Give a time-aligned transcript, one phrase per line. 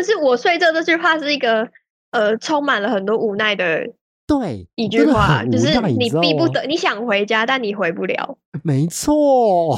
[0.00, 1.68] 的是我睡这这句话是一个
[2.10, 3.86] 呃充满了很多无奈的
[4.26, 8.38] 对，一句话，就是你逼不得，你想回家，但你回不了。
[8.64, 9.76] 没错。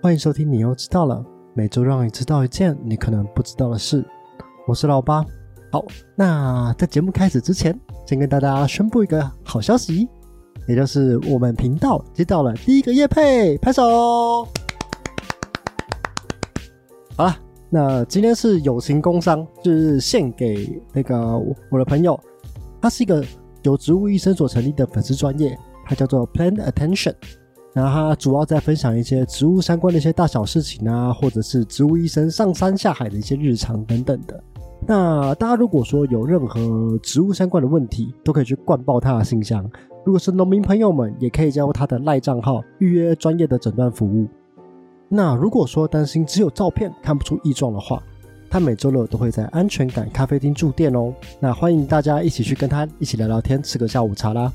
[0.00, 1.24] 欢迎收听，你又知道了。
[1.54, 4.04] 每周让你知道一件你可能不知道的事。
[4.66, 5.24] 我是老八。
[5.70, 5.84] 好，
[6.16, 10.08] 那在节目开始之前，先跟大家宣布一个好消息，
[10.66, 14.48] 也就是我们频道接到了第一个业配，拍手。
[17.16, 17.36] 好了，
[17.68, 22.18] 那今天是友情工商，就是献给那个我我的朋友，
[22.80, 23.22] 他是一个
[23.62, 25.54] 由植物医生所成立的粉丝专业，
[25.84, 27.14] 他叫做 Plant Attention。
[27.74, 34.42] 然后他主要在分享一些植物相关的一些大小事情啊，或者是植物医生上山下海的一些日常等等的。
[34.86, 39.68] 那大家如果说有任何植物相关的问题，都可以去灌爆他的信箱。
[40.04, 44.26] 如果是农民朋友们，也可以加入他的赖账号预约专业的诊断服务。
[45.08, 48.02] 那如果说担心只有照片看不出异状的话，
[48.48, 51.12] 他每周六都会在安全感咖啡厅驻店哦。
[51.38, 54.50] 那欢迎大家一起去跟他一起聊聊天，吃个下午茶啦。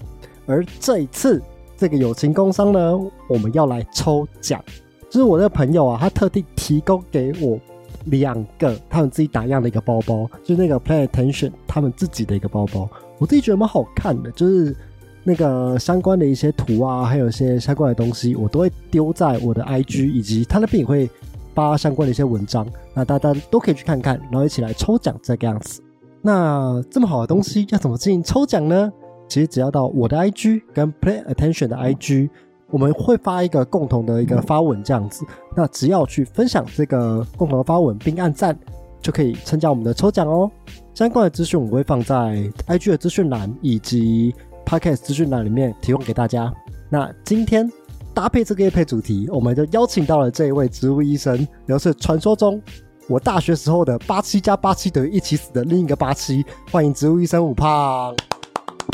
[0.48, 1.40] 而这一次
[1.78, 4.64] 这个友情工商呢，我们要来抽奖，
[5.10, 7.60] 就是我那个朋友啊，他特地提供给我
[8.06, 14.76] 两个他们自己打样的一个包包，就是那个 Play Attention 他们自己的一个包包，我自己觉得蛮好看的，就是
[15.24, 21.10] 那个相关的一些图啊，还有一些相关的东西，我都会丢在我的 IG，以及他那边也会
[21.54, 25.82] 发相关的一些文章，那大家都可以去看看，然后一起来抽奖这个样子。
[26.22, 28.92] 那这么好的东西要怎么进行抽奖呢？
[29.30, 32.30] 其实只要到我的 IG 跟 Play Attention 的 IG，
[32.74, 35.24] 我们会发一个共同的一个发文这样子。
[35.56, 38.58] 那只要去分享这个共同的发文并按赞，
[39.00, 40.50] 就可以参加我们的抽奖哦。
[40.96, 44.34] 相关的资讯我会放在 IG 的资讯栏以及
[44.66, 46.52] Podcast 资讯栏里面提供给大家。
[46.90, 47.72] 那今天
[48.12, 52.60] 搭配这个夜配主题，我们就邀请到了这一位植物医生，也就是传说中
[53.08, 56.44] 我大学时候的八七加八七等于一起死的另一个八七。
[56.72, 58.16] 欢迎植物医生五胖。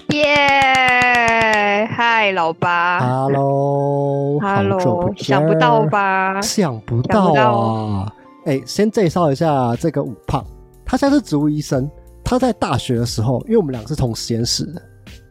[0.09, 1.88] 耶！
[1.92, 5.84] 嗨，老八 Hello，，Hello，见想不到？
[5.86, 6.42] 吧？
[6.42, 8.12] 想不到啊！
[8.46, 10.44] 哎、先介绍一下这个五胖，
[10.84, 11.90] 他现在是植物医生。
[12.24, 14.81] 他在大学的时候，因为我们俩是同实验室的，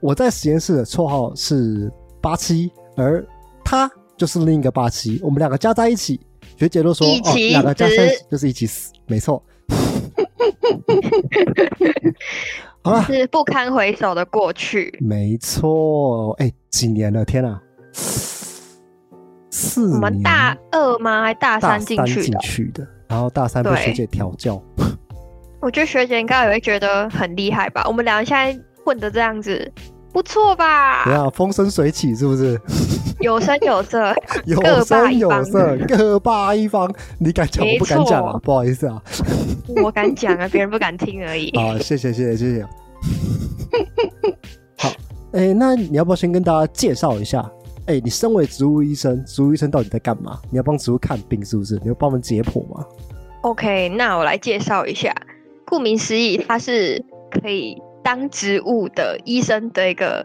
[0.00, 3.24] 我在实验室的绰号是八七，而
[3.64, 6.20] 他就是另一个八七，我们两个加在一起，
[6.56, 9.42] 学姐都说哦，两个加在一起就是一起死，没错。
[12.84, 14.96] 好了，是不堪回首的过去。
[15.00, 17.24] 没错，哎、几年了？
[17.24, 17.60] 天啊，
[19.50, 21.22] 四我们年大二吗？
[21.22, 22.38] 还大大三进去进的？
[22.40, 24.62] 去的，然后大三被对学姐调教，
[25.60, 27.84] 我觉得学姐应该也会觉得很厉害吧？
[27.86, 29.70] 我们俩现在混的这样子，
[30.12, 31.12] 不错吧怎？
[31.12, 32.58] 样风生水起是不是？
[33.20, 34.14] 有声有色，
[34.46, 36.92] 有各霸声有一方色，各霸一方。
[37.18, 39.02] 你敢讲，我不敢讲啊，不好意思啊。
[39.82, 41.50] 我敢讲啊，别人不敢听而已。
[41.58, 42.66] 啊，谢谢谢谢谢谢。
[44.76, 44.90] 好，
[45.32, 47.44] 哎、那你要不要先跟大家介绍一下？
[47.86, 50.38] 哎、你身为植物医生，植物医生到底在干嘛？
[50.50, 51.74] 你要帮植物看病是不是？
[51.82, 52.84] 你要帮我们解剖吗
[53.42, 55.14] ？OK，那我来介绍一下。
[55.64, 60.24] 顾名思义，它是可以当植物的医生的一个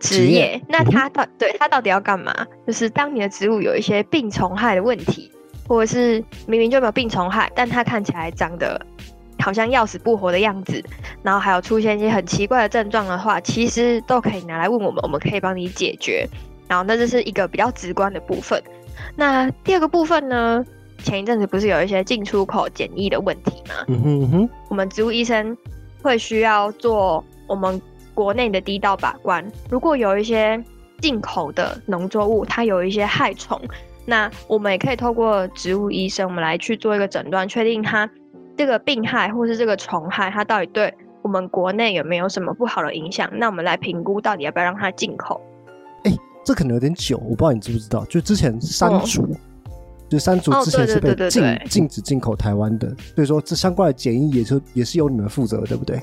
[0.00, 0.62] 职职业业。
[0.68, 2.34] 那他到对他到底要干嘛？
[2.66, 5.30] 就是当你的植物有一些病虫害的问题，
[5.68, 8.80] 或者是明明就没有病虫害，但它看起来长得
[9.38, 10.82] 好像要死不活的样子，
[11.22, 16.26] 然后还有出现一些很奇怪的症状的话，其实都可以拿来问我们，我们可以帮你解决。
[16.66, 18.62] 然后那这是一个比较直观的部分。
[19.16, 20.64] 那第二个部分呢？
[21.02, 23.74] 前一阵子不是有一些进出口检疫的问题吗？
[23.88, 25.56] 嗯哼嗯哼，我们植物医生
[26.02, 27.80] 会需要做我们
[28.20, 29.42] 国内的第一道把关。
[29.70, 30.62] 如果有一些
[31.00, 33.58] 进口的农作物，它有一些害虫，
[34.04, 38.06] 那我们也可以透过植物医生，我们来去做一个诊断，确定它
[38.58, 40.92] 这个病害或是这个虫害，它到底对
[41.22, 43.30] 我们国内有没有什么不好的影响？
[43.38, 45.40] 那我们来评估到底要不要让它进口。
[46.44, 49.26] 这可能有点久，我不知道你知不知道，就之前山竹，
[50.10, 55.98] 就山竹哦之前是被对对对对禁对禁止进口台湾的，所以说这相关的检疫也是也是由你们负责，对不对？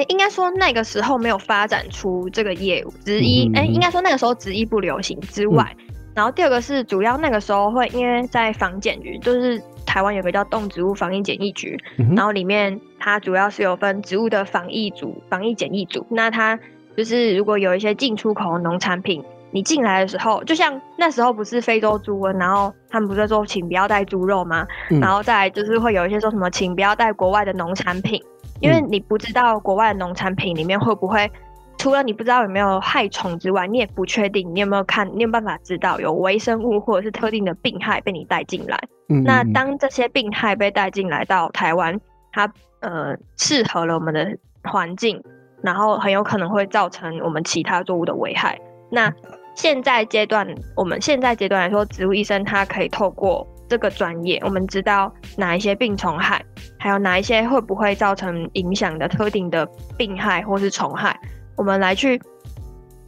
[0.00, 5.76] 呃，应该说那个时候没有发展出这个业务，之一，哎、应该说那个时候植医不流行之外，
[6.14, 16.58] 然后第二个是主要那个时候会因为在防检局，就是台湾有个叫动植物防疫检疫局，嗯然后里面它主要是有分植物的防疫组、防疫检疫组，那它
[16.96, 19.22] 就是如果有一些进出口的农产品。
[19.52, 24.64] 你进来的时候，就像那时候不是非洲猪瘟，然后他们不是说请不要带猪肉吗？
[24.90, 28.22] 嗯然后再来就是会有一些说什么请不要带国外的农产品，
[28.60, 31.30] 因为你不知道国外的农产品里面会不会，
[31.78, 38.78] 除了你不知道有没有害虫之外，你也不确定你有没有看，你有办法知道有微生物或者是特定的病害被你带进来。
[39.08, 42.00] 嗯那当这些病害被带进来到台湾，
[42.32, 45.22] 它呃适合了我们的环境，
[45.62, 48.60] 然后很有可能会造成我们其他作物的危害。
[48.90, 49.12] 那
[49.54, 50.46] 现在阶段，
[50.76, 56.44] 我们现在阶段来说，植物医生他可以透过这个专业，我们知道哪一些病虫害，
[56.76, 59.64] 还有哪一些会不会造成影响的特定的
[59.96, 61.16] 病害或是虫害，
[61.56, 62.20] 我们来去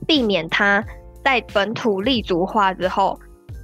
[0.06, 0.82] 避免它
[1.24, 3.18] 在本土立足化之后，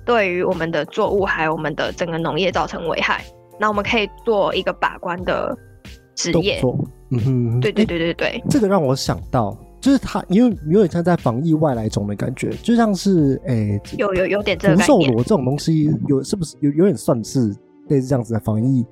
[0.05, 3.25] 对于我们的作物还有我们的整个农业造成危害。
[3.61, 5.57] 那我们可以做一个把关的
[6.17, 6.61] 职业。
[7.11, 15.09] 嗯哼，对对诶对对对，这个让我想到，就是它，因为有点像在防疫外来种的感觉，就像是诶，有有有点这个福概念。
[15.09, 17.55] 寿螺这种东西，有是不是有有点算是
[17.89, 18.85] 类似这样子的防疫？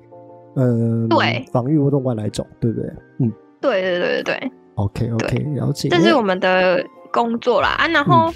[0.55, 2.89] 呃，对，防御活动外来种，对不对？
[3.19, 5.89] 嗯对对对对对，，OK OK，了解。
[5.89, 7.87] 这是我们的工作啦啊。
[7.87, 8.33] 然后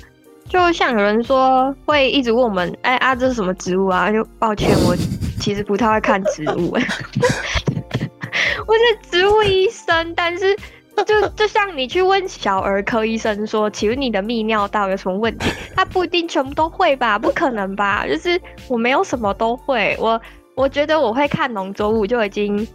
[0.50, 4.12] 就像有人说会一直问我们，哎啊，这是什么植物啊？
[4.12, 4.96] 就抱歉，我
[5.40, 6.72] 其实不太会看植物，
[8.68, 10.56] 我是植物医生，但是。
[11.04, 15.52] 就就像你去问小儿科医生说，请问你的泌尿道有什么问题？
[15.76, 18.06] 他不一定全部都会吧，不可能吧？
[18.08, 20.20] 就是我没有什么都会，我
[20.56, 22.68] 我觉得我会看农作物就已经，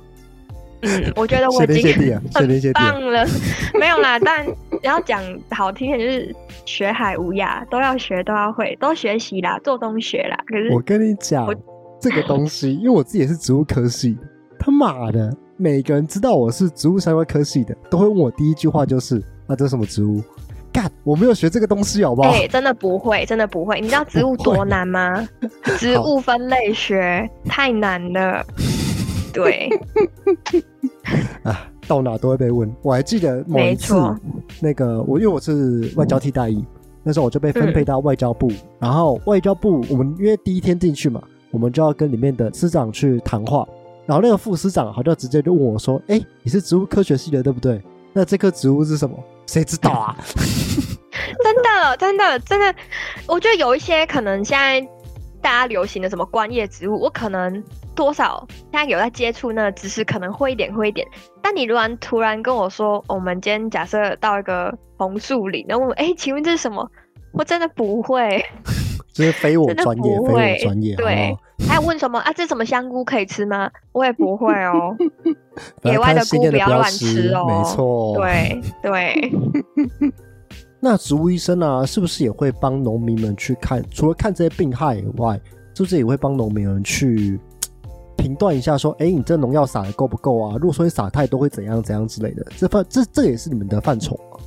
[0.83, 2.93] 嗯，我觉得我已经天谢地啊，谢天谢地啊。
[2.93, 3.27] 棒了，
[3.79, 4.47] 没有啦，但
[4.83, 6.35] 要讲好听点，就是
[6.65, 10.37] 学海无涯，都要学，都要会，都学习啦，做中学啦。
[10.47, 11.55] 可是我跟你讲我，
[12.01, 14.17] 这个东西，因为我自己也是植物科系，
[14.59, 20.23] 他妈的，每个人知道我是植物相关科系的，都会问我第一句话就是：啊，这是什么植物？
[20.73, 22.29] 干，我没有学这个东西，好不好？
[22.31, 23.81] 哎、真的不会，真的不会。
[23.81, 25.27] 你知道植物多难吗？
[25.79, 28.45] 植物分类学太难了。
[29.33, 29.69] 对，
[31.43, 32.71] 啊，到哪都会被问。
[32.83, 34.19] 我还记得某一次没错，
[34.61, 36.63] 那个我因为我是外交替代役，
[37.03, 43.67] 那时候我就被分配到外交部，然后外交部我们因为第一天进去嘛，我们就要跟里面的司长去谈话，
[44.07, 47.81] 然后那个副师长好像直接就问我说：“哎，你是植物科学系的对不对？
[48.13, 49.17] 那这棵植物是什么？
[49.47, 50.17] 谁知道啊？”
[51.43, 52.75] 真的，真的，真的，
[53.27, 54.81] 我觉得有一些可能现在
[55.41, 57.63] 大家流行的什么观叶植物，我可能
[57.95, 61.07] 多少现在有在接触那个知识，可能会一点，会一点。
[61.43, 66.89] 但你如然突然跟我说，我们今天假设到一个红树林，然后我哎，请问这是什么？
[67.33, 68.45] 我真的不会。
[69.13, 71.37] 就是非我专业，非我专业，对
[71.69, 72.33] 还有问什么啊？
[72.33, 73.71] 这什么香菇可以吃吗？
[73.93, 74.97] 我也不会哦。
[75.85, 79.33] 野外的菇不要乱吃吃哦没错。，对对，
[80.81, 83.83] 那植物医生啊，是不是也会帮农民们去看？
[83.91, 85.41] 除了看这些病害以外，
[85.75, 87.41] 是不是也会帮农民们去
[88.17, 90.57] 评断一下，说，哎，你这农药撒的够不够啊？
[90.61, 92.47] 如果说你撒太多，会怎样怎样之类的？
[92.57, 94.39] 这范这这也是你们的范畴吗？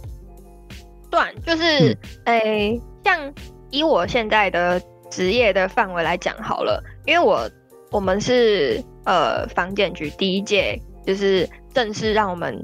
[1.10, 3.34] 断就是诶、像
[3.72, 4.80] 以我现在的
[5.10, 7.50] 职业的范围来讲好了，因为我
[7.90, 12.56] 我们是呃房检局第一届，就是正式让我们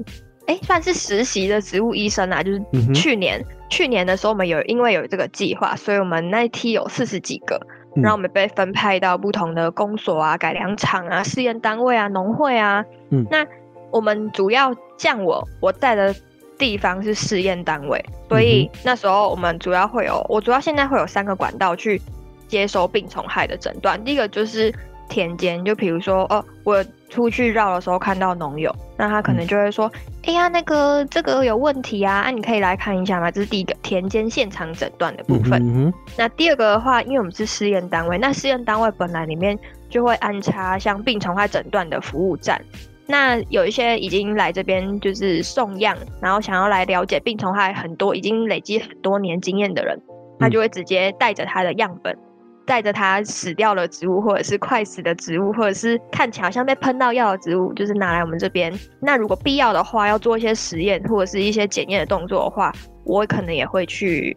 [0.46, 2.62] 诶、算是实习的植物医生啊，就是
[2.94, 7.60] 去年、去年的时候，我们有因为有这个计划，所以我们那一梯有四十几个，
[7.96, 8.02] 嗯。
[8.02, 12.84] 然后我们被分派到不同的公所啊、改良场啊、试验单位啊、农会啊。
[13.10, 13.26] 嗯。
[13.28, 13.44] 那
[13.90, 16.14] 我们主要像我我在的
[16.56, 22.00] 地方是试验单位，所以那时候我们主要会有，我主要现在会有三个管道去
[22.48, 24.02] 接收病虫害的诊断。
[24.04, 24.72] 第一个就是
[25.08, 29.90] 田间，就比如说哦，我出去绕的时候看到农友，那他可能就会说，
[30.24, 33.30] 哎呀，那个这个有问题啊，啊，你可以来看一下吗？
[33.30, 35.62] 这是第一个田间现场诊断的部分。
[35.62, 39.56] 嗯哼那第二个的话，因为我们是试验单位，那试验单位本来里面
[39.88, 42.60] 就会安插像病虫害诊断的服务站。
[43.08, 50.02] 那有一些已经来这边就是送样，然后想要来了解病虫害很多已经累积很多年经验的人，
[50.40, 52.18] 他就会直接带着他的样本，
[52.66, 58.76] 带着它死掉的植物，或者是快死的植物，或者是看起来好像被喷到药的植物，就是拿来我们这边。
[59.00, 62.72] 那如果必要的话，要做一些实验或者是一些检验的动作的话，
[63.04, 64.36] 我可能也会去，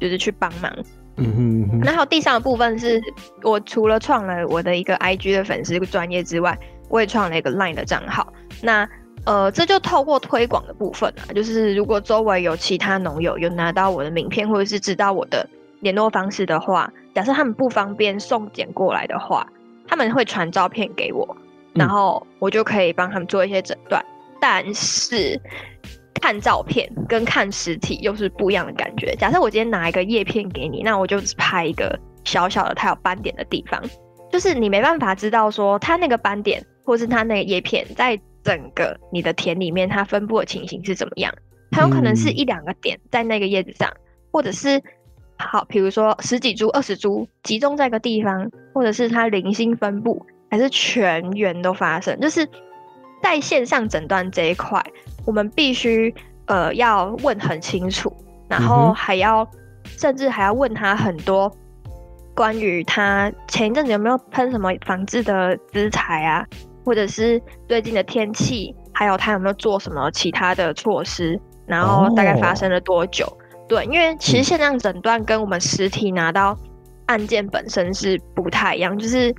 [0.00, 0.72] 就是去帮忙。
[1.18, 3.00] 嗯哼嗯哼那还有第三个部分是，
[3.42, 8.32] 我除了创了我的一个 IG 的粉丝专业之外，我也创了一个 LINE 的账号。
[8.62, 8.88] 那
[9.24, 15.48] 呃，这就透过推广的部分啊，就是如果周围有其他农友有拿到我的名片，或者是知道我的
[15.80, 19.50] 联络方式的话，假设他们不方便送检过来的话，
[19.88, 21.26] 他们会传照片给我，
[21.72, 24.04] 然嗯后我就可以帮他们做一些诊断。
[24.38, 25.40] 但是
[26.20, 29.16] 看照片跟看实体又是不一样的感觉。
[29.16, 33.82] 假设我今天拿一个叶片给你，那我就只拍一个小小的它有斑点的地方，
[34.30, 41.32] 就是你没办法知道说它那个斑点或是它那个叶片在整个你的田里面它分布的情形是怎么样。
[41.70, 43.90] 它有可能是嗯一两个点在那个叶子上，
[44.30, 44.78] 或者是
[45.38, 52.18] 好，比如说十几株、二十株集中在一个地方，或者是它零星分布，还是全员都发生。
[52.20, 52.48] 就是
[53.22, 54.82] 在线上诊断这一块，
[55.26, 56.14] 我们必须
[56.46, 58.10] 呃要问很清楚，
[58.48, 59.46] 然嗯后还要、
[59.84, 61.54] 甚至还要问他很多
[62.34, 66.46] 关于他前一阵子有没有喷什么防治的资材啊，
[66.84, 73.26] 或者是最近的天气，还有他有没有做什么其他的措施，然后大概发生了多久？
[73.68, 76.56] 对，因为其实嗯线上诊断跟我们实体拿到
[77.06, 79.34] 案件本身是不太一样，就是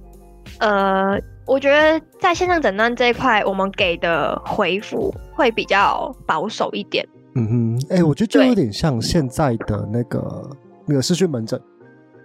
[0.60, 7.08] 呃，我觉得在线上诊断这一块，我们给的回复会比较保守一点。
[7.36, 10.50] 嗯哼，哎、我觉得就有点像现在的那个
[10.86, 11.62] 那个视讯门诊。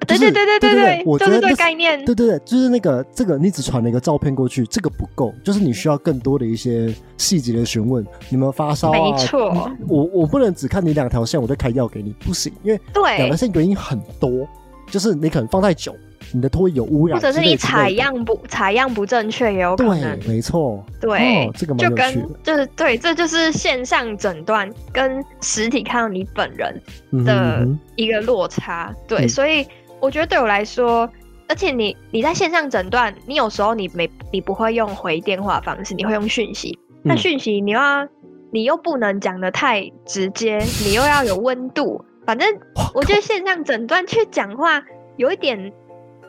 [0.04, 2.04] 对就是对对对对对我觉得那概念。
[2.04, 8.04] 对对对，就是那个这个，你只传了一个照片过去，这个不够，就是你需要更多的一些细节的询问。
[8.28, 8.98] 你们发烧啊？
[8.98, 14.48] 没错我我不能只看你两条线我就开药给你，不行，因为两对条，线原因很多，
[14.90, 15.94] 就是你可能放太久，
[16.32, 20.28] 你的唾液有污染或者是你采样不采样不正确也有可能对，。
[20.28, 26.80] 没错，对，哦这个蛮就跟就是对，这就是线上诊断跟实体看到你本人
[27.24, 27.66] 的
[27.96, 28.94] 一个落差。
[29.06, 29.66] 对，嗯所以
[30.02, 31.08] 我觉得对我来说，
[31.48, 36.76] 而且你你在线上诊断，你有时候你没你不会用回电话方式，你会用讯息。
[37.04, 38.08] 那嗯讯息你又要
[38.52, 42.04] 你又不能讲的太直接，你又要有温度。
[42.26, 42.48] 反正
[42.94, 44.82] 我觉得线上诊断去讲话
[45.16, 45.72] 有一点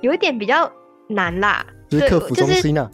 [0.01, 0.71] 有一点比较
[1.09, 1.65] 难啦。
[1.89, 2.87] 对就是客服中心啊，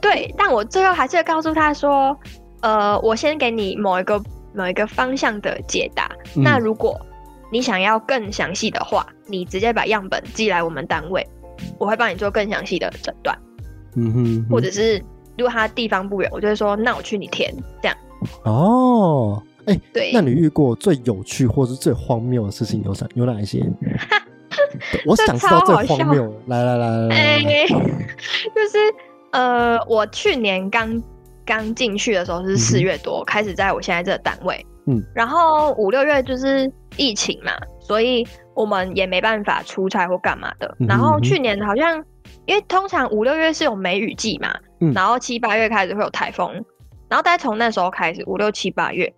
[0.00, 2.16] 对，但我最后还是会告诉他说，
[2.60, 4.22] 呃，我先给你某一个
[4.54, 6.08] 某一个方向的解答。
[6.36, 6.96] 嗯那如果
[7.50, 11.26] 你想要更详细的话，你直接把样本寄来我们单位，
[11.78, 13.38] 我会帮你做更详细的诊断，
[13.96, 14.98] 嗯哼嗯哼，或者是
[15.38, 17.96] 如果他地方不远，我就会说，那我去你填，这样
[18.44, 20.10] 哦，哎、对。
[20.12, 23.60] 那你遇过最有趣或是最荒谬的事情有哪有哪一些？
[24.92, 28.78] 对 我想知道最荒谬，来来来来来哎、就是
[29.30, 31.02] 呃，我去年刚
[31.44, 40.66] 刚进去的时候是四月多，开始在我现在这个单位，嗯，然后五六月就是疫情嘛，所以我们也没办法出差或干嘛的。
[40.80, 42.04] 嗯哼然后去年好像
[42.46, 46.52] 因为通常五六月是有梅雨季嘛，嗯然后七八月开始会有台风，
[47.08, 49.12] 然后大概从那时候开始，五六七八月。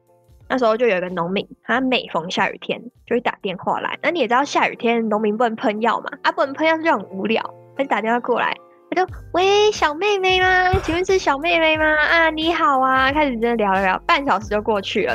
[0.50, 3.98] 那时候就有一个农民，他每逢下雨天就会打电话来。
[4.02, 7.42] 那你也知道，下雨天农民不能喷药嘛，啊，不能喷药就很无聊，
[7.76, 8.56] 他就打电话过来，
[8.90, 10.72] 他就喂小妹妹吗？
[10.82, 11.84] 请问是小妹妹吗？
[11.84, 15.14] 啊，你好啊，开始真的聊了聊，半小时就过去了。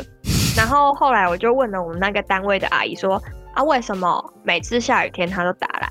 [0.56, 3.22] 然后后来我就问了我们那个单位的阿姨说，
[3.54, 5.90] 啊，为什么每次下雨天她都打来？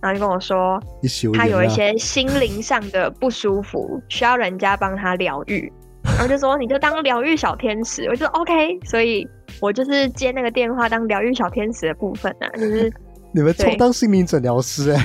[0.00, 5.72] 然后就跟我说，一宿他有一些心灵上的不舒服，需要人家帮她疗愈。
[6.04, 9.26] 然后就说你就当疗愈小天使，我就说 OK，所以
[9.60, 12.92] 我就是接那个电话当疗愈小天使的部分啊，就是
[13.32, 15.04] 你们对充当心灵诊疗师哎、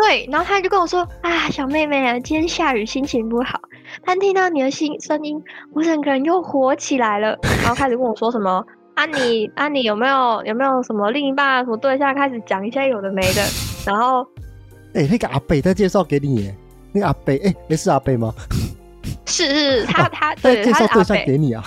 [0.00, 0.28] 对。
[0.30, 3.60] 然后他就跟我说啊，小妹妹啊，今天下雨心情不好，
[4.04, 5.40] 但听到你的心声音，
[5.72, 7.38] 我整个人又活起来了。
[7.62, 8.64] 然后开始跟我说什么
[8.94, 13.42] 啊你啊你有没有有没有什么另一半啊什么对象，开始讲一些有的没的，
[13.86, 14.26] 然后
[14.94, 16.54] 哎、那个阿北在介绍给你耶，
[16.92, 18.34] 那个阿北哎，诶是阿北吗？
[19.26, 21.04] 是是是他他在对介绍对。
[21.04, 21.62] 象给你啊，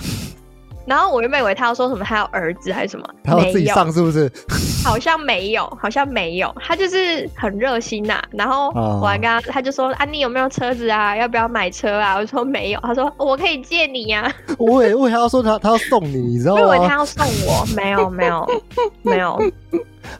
[0.86, 4.30] 然后我原本以为他要说什么，他要儿子还是什么，他要自己上是不是？
[4.84, 11.16] 好像没有，好像没有，他就是很热心呐、然后哦我还跟他，他就说啊，你有没有车子啊？
[11.16, 12.16] 要不要买车啊？
[12.16, 16.62] 我说没有，他说我可以借你呀、我以为我以为他要说他他要送你，你知道吗？
[16.66, 18.46] 我以为他要送我，没有没有
[19.02, 19.40] 没有。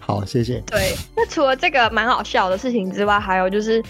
[0.01, 0.63] 好，谢谢。
[0.67, 3.83] 对，那除了这个蛮好笑的事情之外，还有就是，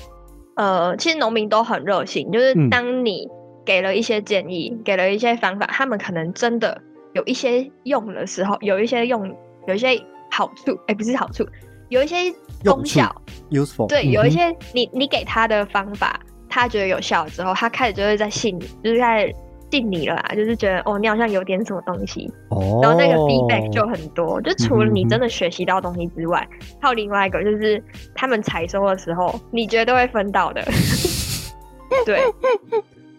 [0.56, 3.28] 呃，其实农民都很热心，就是嗯当你
[3.64, 6.80] 给了一些建议，给了一些方法，他们可能真的
[7.12, 9.34] 有一些用的时候，有一些用，
[9.66, 11.46] 有一些好处，哎、不是好处，
[11.88, 12.16] 有一些
[12.64, 13.14] 功效
[13.50, 19.32] ，useful，对，有一些你你给他的方法，他觉得有效之后，他开始就会在信你，就是在
[19.70, 26.46] 信你了啦，就是觉得哦，你好像有点什么东西，哦，然后那个 feedback 就很多，就除了你真的学习到东西之外，
[26.80, 27.82] 还有另外一个就是
[28.14, 30.62] 他们采收的时候，你绝对会分到的。
[32.06, 32.20] 对，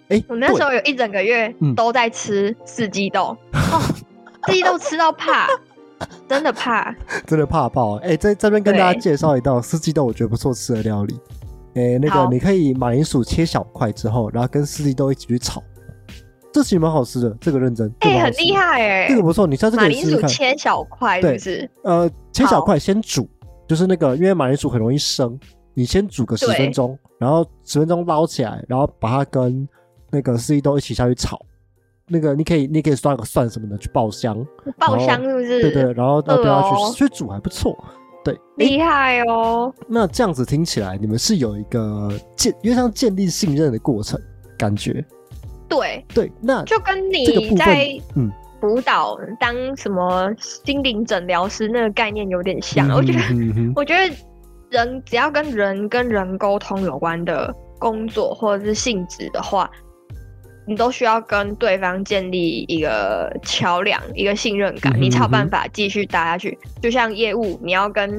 [0.10, 3.82] 哎，我那时候有一整个月嗯都在吃四季豆， 哦，
[4.46, 5.48] 四季豆吃到怕，
[6.28, 6.96] 真的怕。
[7.26, 7.96] 真的怕爆。
[7.98, 11.20] 哎，在这边跟大家介绍一道四季豆我觉得不错吃的料理。
[11.74, 15.62] 哎，那个你可以马铃薯切小块之后，然后跟四季豆一起去炒，
[16.54, 17.36] 这其实蛮好吃的。
[17.42, 18.54] 这个认真，这哎、很厉。
[18.54, 20.30] 害哎、这个不错，你下次马铃薯可以试试看。
[20.30, 21.70] 切小块是不是？
[21.84, 23.28] 呃，切小好块先煮，
[23.68, 25.38] 就是那个，因为马铃薯很容易生，
[25.74, 29.68] 你先煮个十分钟，然后十分钟捞起来，然后把它跟
[30.12, 31.40] 那个司机都一起下去炒。
[32.08, 34.38] 那个你可以，你可以刷个蒜什么的去爆香，
[34.78, 35.62] 爆香是不是？
[35.62, 37.76] 对对，然后要不要哦去去煮还不错。
[38.24, 39.74] 对，厉害哦。
[39.88, 44.20] 那这样子听起来，你们是有一个建，因为像建立信任的过程，
[44.58, 45.04] 感觉
[45.68, 46.32] 对，对。
[46.42, 48.32] 那就跟你在嗯
[48.62, 52.88] 辅导当什么心灵诊疗师那个概念有点像。
[52.92, 54.16] 我觉得，嗯我觉得
[54.70, 59.70] 人只要跟人跟人沟通有关的工作或者是性质的话，
[60.66, 66.58] 你都需要跟对方建立一个桥梁、一个信任感，嗯哼你才有办法继续搭下去。
[66.82, 68.18] 就像业务，你要跟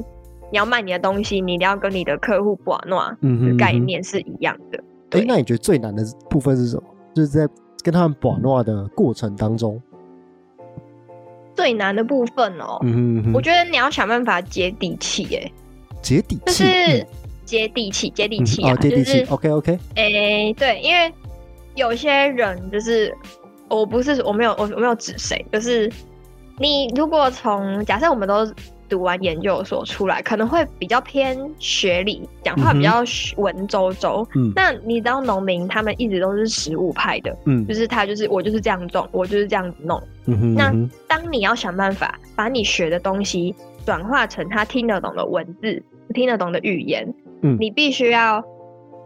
[0.51, 4.79] 你要卖你的东西，你一定要跟你的客户把诺嗯哼的概念是一样的。
[4.79, 5.25] 哎、对。
[5.25, 6.83] 那你觉得最难的部分是什么？
[7.15, 7.49] 就是在
[7.83, 9.81] 跟他们把诺的过程当中，
[11.55, 13.33] 最难的部分哦，嗯哼嗯哼。
[13.33, 15.51] 我觉得你要想办法接地气，哎，
[16.01, 17.07] 接地就气，是
[17.45, 21.13] 接地气，接地气啊，嗯哦，接地气就是，OK OK，诶、对，因为
[21.77, 23.15] 有些人就是，
[23.69, 25.91] 我不是我没有我我没有指谁，就是
[26.59, 28.51] 你如果从假设我们都
[28.89, 32.99] 读完研究所出来，可能会比较偏学理，讲话比较
[33.37, 34.27] 文绉绉。
[34.35, 40.01] 嗯那你知道农民他们一直都是实物派的，嗯就是他就是我就是这样种，我就是这样子弄。
[40.27, 43.55] 嗯哼，那嗯哼当你要想办法把你学的东西
[43.85, 45.83] 转化成他听得懂的文字、
[46.15, 48.43] 听得懂的语言，嗯你必须要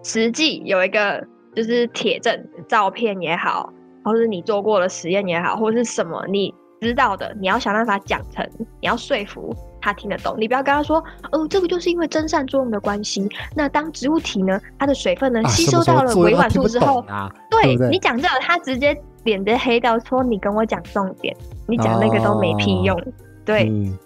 [0.05, 3.73] 实际有一个就是铁证照片也好，
[4.05, 8.49] 或是你做过的实验也好，或是什么你知道的，你要想办法讲成，
[8.81, 10.35] 你要说服他听得懂。
[10.39, 11.03] 你不要跟他说，
[11.33, 13.29] 哦，这个就是因为蒸散作用的关系。
[13.55, 17.05] 那当植物体呢，它的水分呢啊吸收到了维做他听不管束之后
[17.51, 22.99] 对你讲这个，他直接脸都黑掉，说你跟我讲重点，你讲那个都没屁用。
[23.45, 23.99] 对，嗯，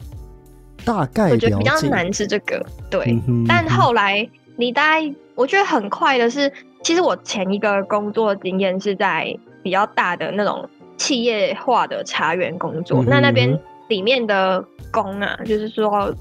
[0.84, 3.04] 大概我觉得比较，难是这个，对。
[3.06, 6.50] 嗯哼但嗯哼后来你大概，我觉得很快的是，
[6.82, 16.14] 其实我前一个工作经验是在比较大的那种企业化的茶园工作，嗯那那边嗯里面的工啊，就是说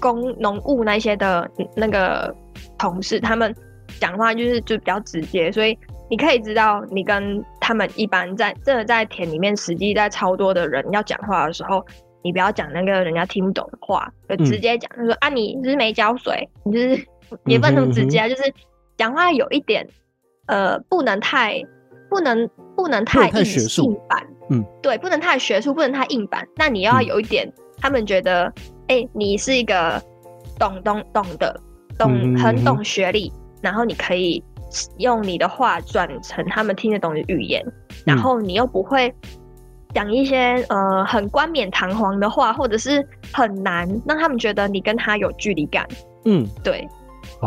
[0.00, 2.34] 工农务那些的那个
[2.78, 3.54] 同事，他们
[3.98, 5.76] 讲话就是就比较直接，所以
[6.10, 11.84] 你可以知道，你跟他们一般在真的在田里面实际在操作的人要讲话的时候，
[12.22, 17.06] 你不要讲那个人家听不懂的话，就直接讲，他说啊，你是不是没浇水，你就是
[17.46, 18.42] 也不能那么直接啊，就是
[18.96, 19.86] 讲话有一点
[20.46, 21.62] 呃，不能太
[22.08, 23.84] 不能不能太硬术。
[23.84, 28.52] 硬板，嗯，对，不能太学术，不能太硬板，那你要嗯有一点，他们觉得，
[28.88, 30.02] 哎、你是一个
[30.58, 31.58] 懂懂懂的，
[31.98, 34.42] 懂很懂学历，然后你可以
[34.98, 37.64] 用你的话转成他们听得懂的语言，
[38.04, 38.18] 然嗯。
[38.18, 39.12] 后你又不会
[39.94, 45.86] 讲一些呃很冠冕堂皇的话，或者是很难让他们觉得你跟他有距离感。
[46.24, 46.86] 嗯，对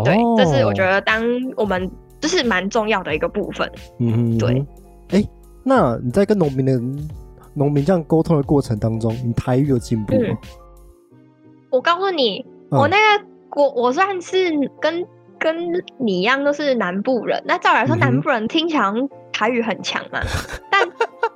[0.04, 1.24] 对，这是我觉得，当
[1.56, 3.72] 我们就是蛮重要的一个部分。
[4.00, 4.66] 嗯，对。
[5.10, 5.24] 哎，
[5.64, 6.80] 那你在跟农民的
[7.54, 10.38] 农民这样沟通的过程当中，你台语有进步吗？
[11.70, 12.80] 我告诉你，嗯。
[12.80, 15.06] 我那个我我算是跟
[15.40, 18.92] 跟你一样都是南部人，那照理来说南部人听起来
[19.32, 20.20] 台语很强嘛，
[20.72, 20.88] 但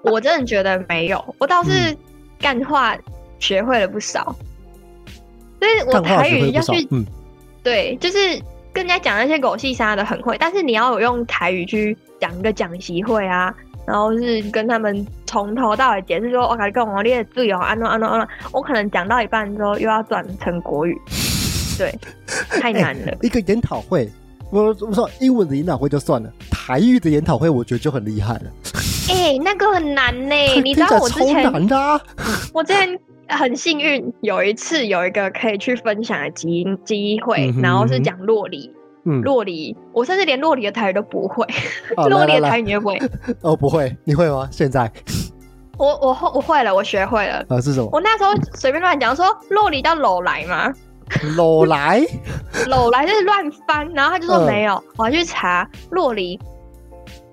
[0.03, 1.65] 我真的觉得没有，我倒嗯。
[1.65, 1.97] 是
[2.39, 2.97] 干话
[3.37, 4.35] 学会了不少，
[5.59, 7.05] 所以我台语要去，嗯。
[7.61, 8.17] 对，就是
[8.73, 13.53] 跟人家讲那些狗屁啥的很会，但是你要有用台语去讲一个讲习会啊，
[13.85, 20.97] 然后是跟他们从头到尾解释说，我跟你讲哦，你的队哦，安诺安诺安诺，我可能讲到一半之后又要转成国语，
[21.77, 21.93] 对，
[22.49, 23.17] 太难了。
[23.21, 24.09] 一个研讨会，
[24.51, 28.43] 我我说英文的研讨会就算了，台语的研讨会我觉得就很厉害了，
[29.09, 32.01] 哎、那个很难呢、 你知道我之前难的啊，
[32.53, 32.97] 我之前
[33.31, 38.71] 很幸运，有一次有一个可以去分享的机机会，嗯哼然后是讲洛里。
[39.03, 41.43] 嗯，洛里，我甚至连洛里的台语都不会，
[41.97, 42.99] 哦 洛里的台语你会不会？
[43.41, 44.47] 哦不会，你会吗？
[44.51, 44.91] 现在
[45.79, 47.43] 我我会我会了，我学会了。
[47.49, 47.89] 啊是什么？
[47.91, 50.71] 我那时候随便乱讲说洛里叫篓来嘛，
[51.35, 51.99] 搂来，
[52.69, 56.39] 篓来就是乱翻，然后他就说嗯没有，我还去查洛梨，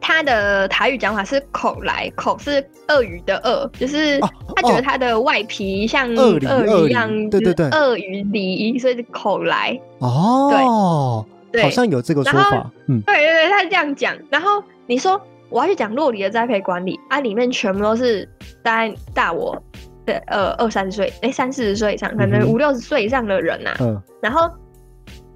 [0.09, 4.83] 它的台语讲法是口来，口是鳄鱼的鳄，就是哦他觉得哦。
[4.83, 7.68] 它的外皮像鳄鱼一样，对对对。
[7.68, 9.79] 就是鳄鱼梨，所以是口来。
[9.99, 13.03] 哦，对好像有这个说法，嗯。
[13.03, 14.16] 对对对，他是这样讲。
[14.31, 18.27] 然后你说我要去讲洛里的栽培管理啊，里面全部都是
[18.62, 19.62] 大概大我
[20.07, 22.49] 的呃二三十岁，哎三四十岁以上，可能嗯哼。
[22.49, 24.49] 五六十岁以上的人呐、嗯，然后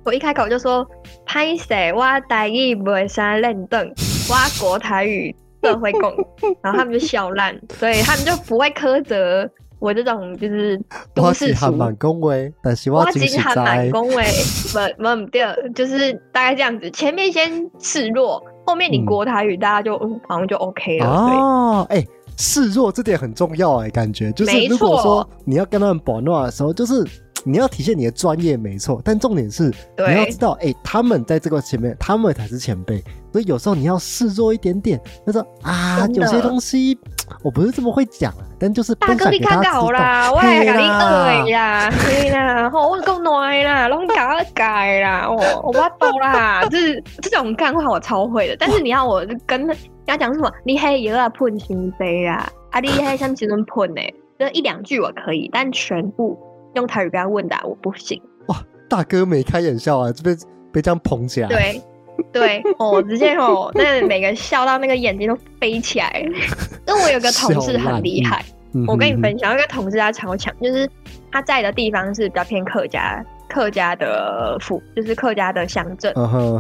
[0.06, 0.88] 我一开口就说
[1.26, 3.92] 拍谁我台语不会生认凳，
[4.28, 6.10] 我国台语社会共，
[6.62, 10.80] 然后他们就笑烂，所以他们就不会苛责我这种就是
[11.14, 11.54] 都我市俗。
[11.54, 14.24] 是还蛮恭维，但是我真实真还蛮在，恭维，
[14.72, 16.90] 不不对，就是大概这样子。
[16.90, 21.04] 前面先示弱，后后面你嗯国台语，大家就嗯好像就 OK 了。
[21.06, 22.06] 对，哦，哎、
[22.38, 27.04] 示弱这点很重要哎、感觉就是没如果说你要跟他们保诺的时候，就是
[27.44, 29.64] 你要体现你的专业，没错，但重点是
[29.98, 36.98] 你要知，道，哎、他们在这个前面，他们才是前辈，所以有时候你要示弱一点点，就说啊，有些东西
[37.42, 39.80] 我不是这么会讲啊，但就是大哥你分享给大较家知道。
[39.82, 49.66] 搞啦，我也甲你嘿啦学的啦，对啦， 吼，我够耐啦，拢甲我改啦，我，我巴度啦， 就是这种干话我超会的，但是你要我跟
[50.06, 54.02] 他讲什么，你黑药啊喷心杯啦，啊你黑什么时阵喷呢？
[54.38, 56.36] 这一两句我可以，但全部
[56.74, 58.20] 用台语跟他问答我不行。
[58.48, 58.56] 哇
[58.88, 60.36] 大哥眉开眼笑啊，这边
[60.72, 61.48] 被这样捧起来。
[61.48, 61.80] 对
[62.32, 66.10] 对，哦，直接哦，那每个笑到那个眼睛都飞起来。
[66.86, 68.44] 因为我有个同事很厉害，
[68.86, 70.88] 我跟你分享，有一个同事他超强，就是
[71.30, 76.12] 他在的地方是比较偏客家，客家的府，就是客家的乡镇。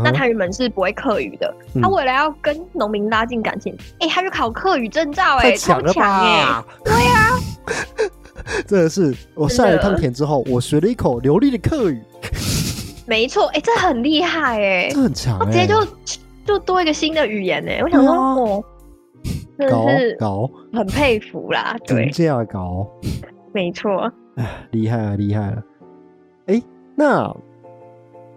[0.02, 6.66] 那他原本是不会客语的，嗯他为了要跟农民拉近感情，哎、他去考客语证照、哎，超强哎、吧？
[6.84, 7.38] 对啊，
[8.66, 12.02] 真的是我上了一趟田之后，我学了一口流利的客语，
[13.12, 15.86] 没错，哎、这很厉害哎、这很强直接就
[16.46, 18.64] 就多一个新的语言呢、我想说，
[19.58, 19.68] 对啊。
[19.68, 22.04] 哦，真搞的是搞很佩服啦，对。
[22.04, 22.88] 真，这样搞，
[23.52, 25.62] 没错，哎，厉害了厉害了。
[26.46, 26.62] 哎，
[26.96, 27.36] 那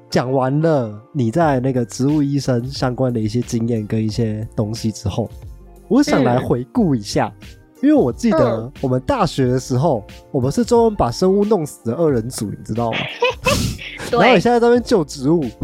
[0.10, 5.30] 讲完了你在那个植物医生相关的一些经验跟一些东西之后，
[5.88, 6.46] 我想来嗯。
[6.46, 7.32] 回顾一下。
[7.86, 12.98] 因为我记得嗯我们大学的时候，我们是专门把生物弄死的二人组，你知道吗？
[14.12, 15.44] 然后对你，现在在那边救植物，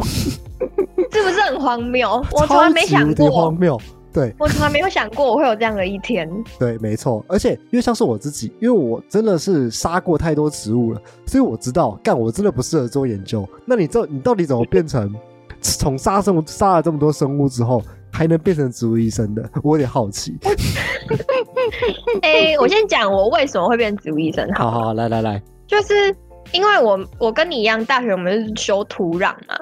[1.10, 2.24] 是不是很荒谬？
[2.32, 3.80] 我从来没想超级无敌荒过，谬。
[4.12, 6.28] 对我从来没有想过我会有这样的一天。
[6.58, 7.24] 对，没错。
[7.26, 13.48] 而且因为像是我自己，因为我真的是杀过太多植物了，所以我知道，干我真的不适合做研究。
[13.64, 15.14] 那你这你到底怎么变成
[15.62, 17.82] 从杀生物杀了这么多生物之后，
[18.12, 19.42] 还能变成植物医生的？
[19.64, 20.36] 我有点好奇。
[22.22, 26.14] 哎、我先讲我为什么会变植物医生好，好好，来来来，就是
[26.52, 29.58] 因为我我跟你一样，大学我们是修土壤嘛，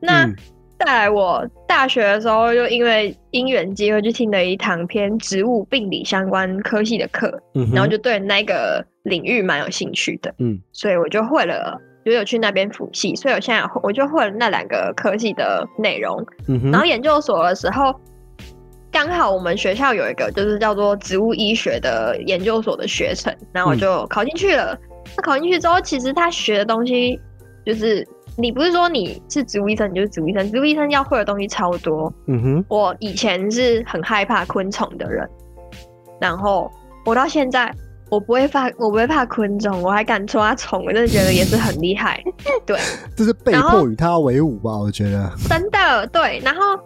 [0.00, 0.24] 那。
[0.26, 0.36] 嗯
[0.76, 16.24] 再来，我大学的时候就因为因缘机会去听了一堂偏植物病理相关科系的课，嗯，然后就对那个领域蛮有兴趣的，嗯所以我就会了，就有去那边辅系，所以我现在我就会了那两个科技的内容。
[16.70, 17.94] 然后研究所的时候，
[18.90, 24.78] 刚好我们学校有一个就是叫做植物医学的研究所的学程，然后我就考进去了。
[25.16, 27.18] 那考进去之后，其实他学的东西
[27.64, 28.06] 就是。
[28.36, 30.50] 你不是说你是植物医生，你就是植物医生。
[30.50, 35.24] 植物医生要会的东西超多，嗯哼，我以前是很害怕昆虫的人，
[36.20, 36.68] 然后
[37.06, 37.72] 我到现在
[38.14, 42.22] 我不会怕，我不会怕昆虫，我还敢抓虫，我真的觉得也是很厉害。
[42.64, 42.78] 对，
[43.16, 44.70] 这是被迫与它为伍吧？
[44.78, 45.28] 我觉得。
[45.48, 46.40] 真的对。
[46.44, 46.78] 然后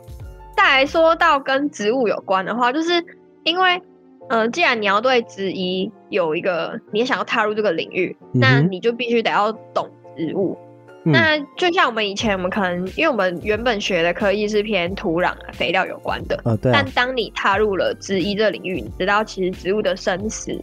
[0.56, 3.04] 再来说到跟植物有关的话，就是
[3.44, 3.80] 因为，
[4.30, 9.86] 呃，既然你要对植衣有一个你也想要踏入这个领域，那你就必须得要懂
[10.16, 10.56] 植物。
[11.08, 11.12] 嗯。
[11.12, 16.82] 那就像我们以前，我们可能因为我们原本学的科技是偏土壤啊、肥料有关的，呃，对啊。
[16.82, 20.56] 但，当你踏入了植医这领域，你知道其实植物的生死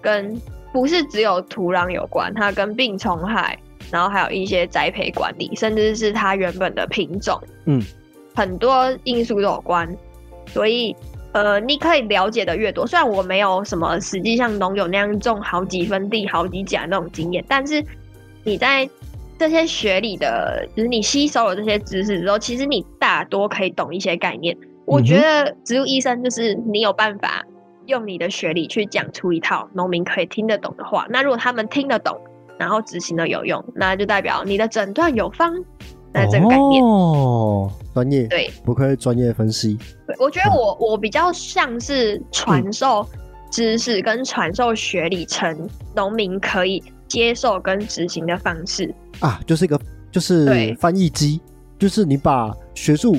[0.00, 0.40] 跟
[0.72, 3.58] 不是只有土壤有关，它跟病虫害，
[3.90, 7.82] 然后还有一些栽培管理，甚至是它原本的品种，嗯，
[8.34, 9.88] 很多因素都有关。
[10.46, 10.94] 所以，
[11.32, 17.84] 呃，你可以了解的越多，虽然我没有什么实际像农友那样种好几分地、好几甲那种经验，但是
[18.42, 18.88] 你在
[19.38, 24.56] 这些学理的，就是你吸收了这些知识之后，其实你大多可以懂一些概念。
[24.84, 27.44] 我觉得植物医生就是你有办法
[27.86, 31.06] 用你的学理去讲出一套农民可以听得懂的话。
[31.10, 32.20] 那如果他们听得懂，
[32.58, 35.52] 然后执行的有用，那就代表你的诊断有方。
[36.12, 39.78] 那这个概念，哦，专业，对不愧是专业分析。
[40.06, 43.06] 对，我觉得我我比较像是传授
[43.50, 48.92] 知识跟传授学理成农民可以接受跟执行的方式。
[49.20, 49.78] 啊，就是一个
[50.10, 51.40] 就是对翻译机，
[51.78, 53.16] 就是你把学术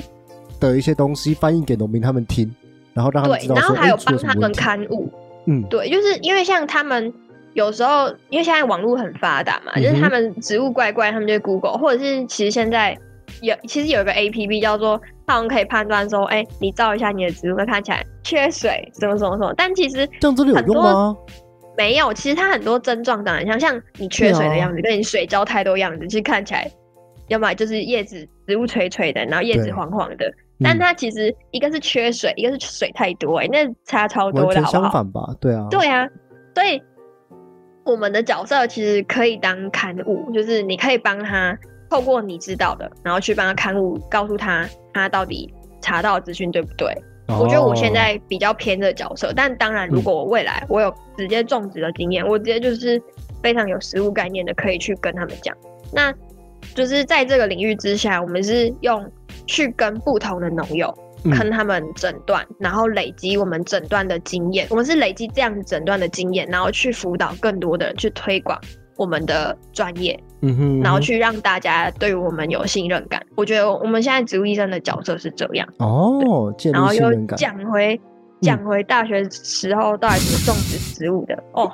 [0.60, 2.52] 的一些东西翻译给农民他们听，
[2.94, 4.52] 然后让他们知，道对然后还有帮他们。
[4.54, 5.10] 刊物。
[5.46, 7.14] 嗯，对，就是因为像他们
[7.54, 12.98] 有时候，因为现在网络很发达嘛，就是他们植物怪怪，他们就会 Google，或者是其实现在
[13.42, 21.16] 有其实有一个 A P P 叫做，他们可以判断说，哎、你照一下你的植物，看起来缺水，什么什么什么，但其实这样真的有用吗？
[21.78, 26.70] 没有，其实它很多症状长得很像，像你缺水的样子，跟你水浇太多样子，其实看起来，
[27.30, 30.32] 要么就是叶子植物垂垂的，然后叶子黄黄的，
[30.62, 34.84] 但嗯它其实一个是缺水，一个是水太多、哎，那差超多的，好不好？
[34.84, 35.22] 相反吧？
[35.42, 36.08] 对啊，对啊，
[36.54, 36.82] 所以
[37.86, 41.58] 我们的角色其实可以当刊物，就是你可以帮他
[41.90, 46.94] 透过你知道的，然后去帮他刊物，告诉他他到底查到资讯对不对？
[47.28, 53.02] 我觉得我现哦在比较偏这个角色，但当然，如果我未来我有直接种植的经验，我直接就是
[53.42, 55.56] 非常有实物概念的，可以去跟他们讲。
[55.92, 56.14] 那
[56.76, 59.10] 就是在这个领域之下，我们是用
[59.48, 64.68] 去跟不同的农友嗯跟他们诊断，然后累积我们诊断的经验。
[64.70, 68.60] 我们是累积这样诊断的经验，然后去辅导更多的人去推广
[68.98, 73.20] 我们的专业，嗯哼，然后去让大家对我们有信任感。
[73.36, 75.68] 我觉得我们现在植物医生的角色是这样。
[75.80, 77.12] 哦，然后又。
[77.38, 78.00] 讲回
[78.42, 81.72] 讲回大学时候到底怎么种植植物的哦，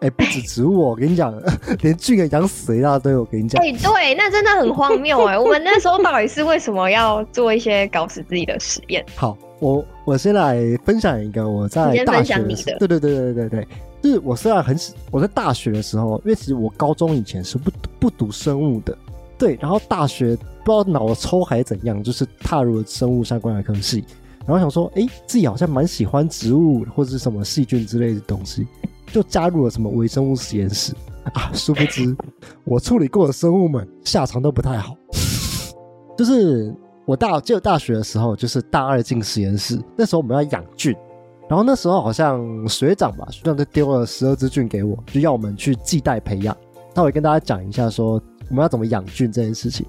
[0.00, 1.34] 哎，不止植物哦，我跟你讲，
[1.82, 3.14] 连菌也养死一大堆。
[3.14, 5.36] 我跟你讲哎、，对，那真的很荒谬哎。
[5.38, 9.04] 我们那时候到底是为什么要做一些搞死自己的实验？
[9.14, 13.68] 好，我我先来分享一个我在你先大分享你学的对对对对对对，
[14.02, 18.96] 就是我虽然很喜我在大学的时候，因为其实我高中以前是不不读生物的，
[19.36, 24.04] 对，然后大学不知道脑抽还是怎样，就是踏入了生物相关的科系，
[24.46, 28.66] 然后想说，哎，自己好像蛮喜欢植物或者是什么细菌之类的东西，
[29.12, 30.94] 就加入了什么微生物实验室。
[31.34, 32.16] 啊，殊不知
[32.64, 34.96] 我处理过的生物们下场都不太好，
[36.16, 40.96] 就是我大就大学的时候，就是大二进实验室，那时候我们要养菌，
[41.48, 46.56] 然后那时候好像学长吧，学长就丢了十二只菌给我，就要我们去系带培养。
[46.94, 49.86] 那我跟大家讲一下，说我们要怎么养菌这件事情，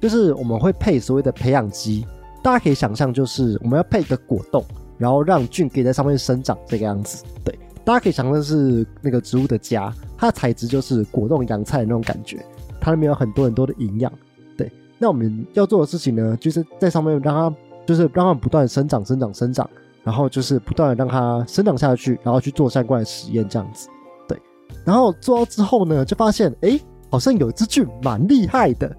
[0.00, 2.06] 就是我们会配所谓的培养基，
[2.42, 4.64] 大家可以想象，就是我们要配一个果冻，
[4.98, 7.24] 然后让菌可以在上面生长这个样子。
[7.42, 12.44] 对，大家可以想象是那个植物的家，它的材质就是果冻洋菜的那种感觉，
[12.80, 14.12] 它里面有很多很多的营养。
[14.56, 19.68] 对，那我们要做的事情呢，就是在上面让它，就是让它不断生长、生长、生长，
[20.04, 23.88] 然后就是不断的让它生长下去，然后去做相关的实验这样子。
[24.28, 24.40] 对，
[24.84, 28.94] 然后做到之后呢，就发现哎，诶好像有一只菌蛮厉害的，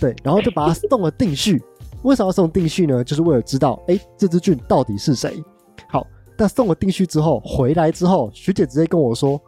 [0.00, 1.62] 对，然后就把它送了定序。
[2.02, 3.02] 为什么要送定序呢？
[3.02, 5.42] 就是为了知道，哎，这只菌到底是谁。
[5.88, 9.40] 好，但送了定序之后，回来之后，学姐直接跟我说：“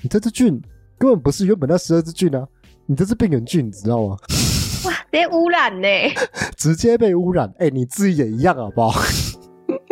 [0.00, 0.58] 你这只菌
[0.96, 2.46] 根本不是原本那十二只菌啊，
[2.86, 4.16] 你这是病原菌，你知道吗？
[4.86, 5.88] 哇，直接污染呢！
[6.56, 7.52] 直接被污染。
[7.58, 9.00] 哎，你自己也一样好不好？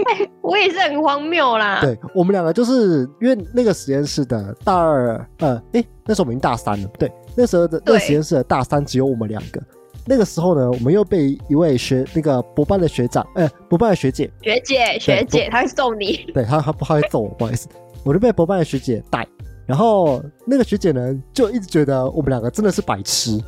[0.43, 1.81] 我也是很荒谬啦。
[1.81, 9.61] 对我们两个就是因为那个实验室的大二，呃，哎，那时候我们已经大三了，对，那时候的那个实验室的大三只有我们两个。
[10.05, 16.27] 那个时候呢，我们又被一位学那个博班的学长，呃，博班的学姐，学姐，学姐，她会揍你。
[16.35, 17.69] 对他他不他会揍我， 不好意思，
[18.05, 19.25] 我就被博班的学姐带，
[19.65, 23.41] 然后那个学姐呢就一直觉得我们两个真的是白痴，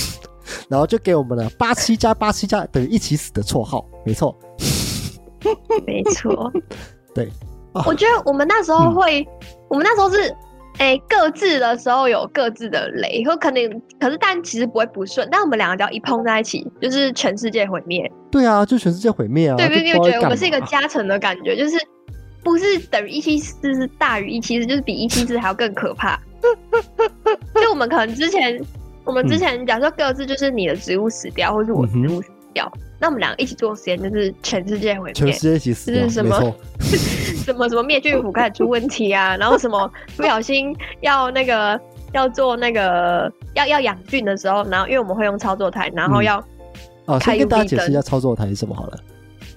[0.68, 4.36] 然后就给我们了八七加八七加等于一起死的绰号，没错，
[5.86, 6.52] 没错，
[7.14, 7.28] 对。
[7.72, 7.82] 啊。
[7.86, 9.26] 我觉得我们那时候会，
[9.68, 10.34] 我们那时候是，
[10.78, 18.10] 哎、各自的时候有各自的雷，或可能，可是但其实不会不顺，但我们两个只要一碰在一起，就是全世界毁灭。
[18.30, 21.76] 对啊，就全世界毁灭啊，对，就因为不知道在干觉得我们是一个加成的感觉，就是
[22.42, 26.20] 不是等于一七四是大于一七四，就是比一七四还要更可怕。
[27.54, 28.60] 就我们可能之前，
[29.04, 35.40] 我们之前假设各自就是你的植物死掉，或是我植物死掉，那我们两个一起做实验，就是全世界毁灭全世。
[35.40, 36.40] 界一起死是 什么，
[36.80, 41.78] 什么什么灭菌符开始出问题啊，然后什么不小心要那个
[42.12, 46.38] 要做那个要要养菌的时候，然后因为我们会用操作台，然后嗯要、
[47.06, 48.98] 啊，开先跟大家解释一下操作台是什么好了。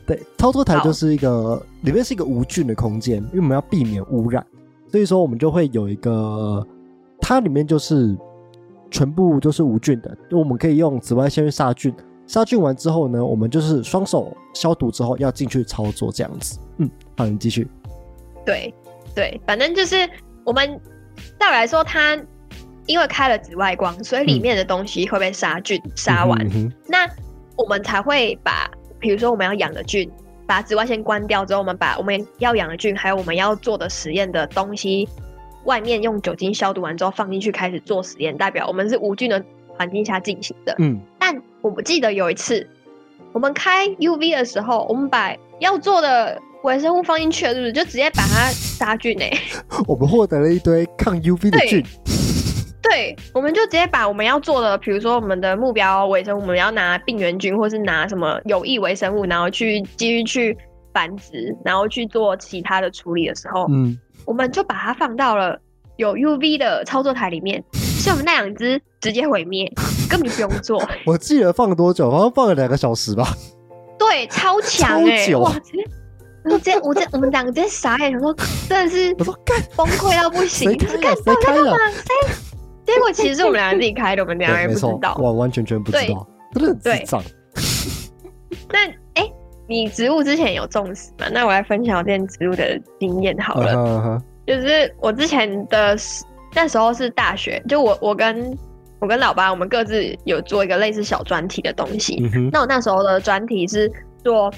[0.06, 4.46] 对，操作台就是一个里面是一个无菌的空间，因为我们要避免污染，
[4.90, 6.66] 所以说我们就会有一个，
[7.20, 8.18] 它里面就是
[8.90, 11.94] 全部都是无菌的，就我们可以用紫外线去杀菌，
[12.28, 16.60] 杀菌完之后呢，我们就是双手消毒之后要进去操作这样子。
[16.78, 17.68] 嗯，好，你继续。
[18.46, 18.74] 对
[19.16, 20.08] 对，反正就是
[20.44, 20.80] 我们
[21.40, 22.18] 照理来说，它
[22.86, 26.38] 因为开了紫外光，所以里面的东西会被杀菌杀完，
[26.88, 27.10] 那
[27.56, 30.10] 我们才会把，比如说我们要养的菌，
[30.46, 35.08] 把紫外线关掉之后，我们把我们要养的菌，还有我们要做的实验的东西，
[35.66, 39.44] 外面用酒精消毒完之后放进去开始做实验，代表我们是无菌的
[39.76, 40.76] 环境下进行的。
[40.80, 41.17] 嗯，但
[41.62, 42.68] 我不记得有一次，
[43.34, 47.74] 我们开 UV 的时候，我们把要做的微生物放进去了，是不是？
[47.74, 49.40] 就直接把它杀菌呢、欸。
[49.88, 51.84] 我们获得了一堆抗 UV 的菌。
[52.82, 60.58] 对，我们就直接把我们要做的，比如说我们的目标微生物，我们要拿病原菌，或是拿什么有益微生物，然后去继续去
[60.94, 65.60] 繁殖，然后去做其他的处理的时候，嗯，我们就把它放到了
[65.98, 69.70] 有 UV 的操作台里面，所以我们那两只直接毁灭，
[70.08, 70.82] 根本就不用做。
[71.06, 72.10] 我记得放多久？
[72.10, 73.28] 好像放了两个小时吧。
[74.00, 75.52] 对，超强哎、哇！
[75.54, 75.84] 直接
[76.46, 78.34] 我这我这我们两个直接傻眼，想说
[78.70, 81.16] 真的是我说干，崩溃到不行，是开了？
[81.24, 81.74] 谁开了？
[81.74, 82.34] 哎？
[82.86, 85.16] 结果其实是我们两个自己开的，我们两个 也不知道，。
[85.16, 87.24] 完完全全不知道，真的很对智障。
[88.70, 89.30] 那哎、
[89.68, 91.28] 你植物之前有种植吗？
[91.32, 94.22] 那我来分享我之前植物的经验好了。
[94.46, 95.98] 就是我之前的
[96.54, 98.58] 那时候是大学，就我我跟
[99.00, 102.22] 我跟老爸，我们各自有做一个类似小专题的东西。
[102.34, 103.92] 嗯那我那时候的专题是
[104.24, 104.52] 做，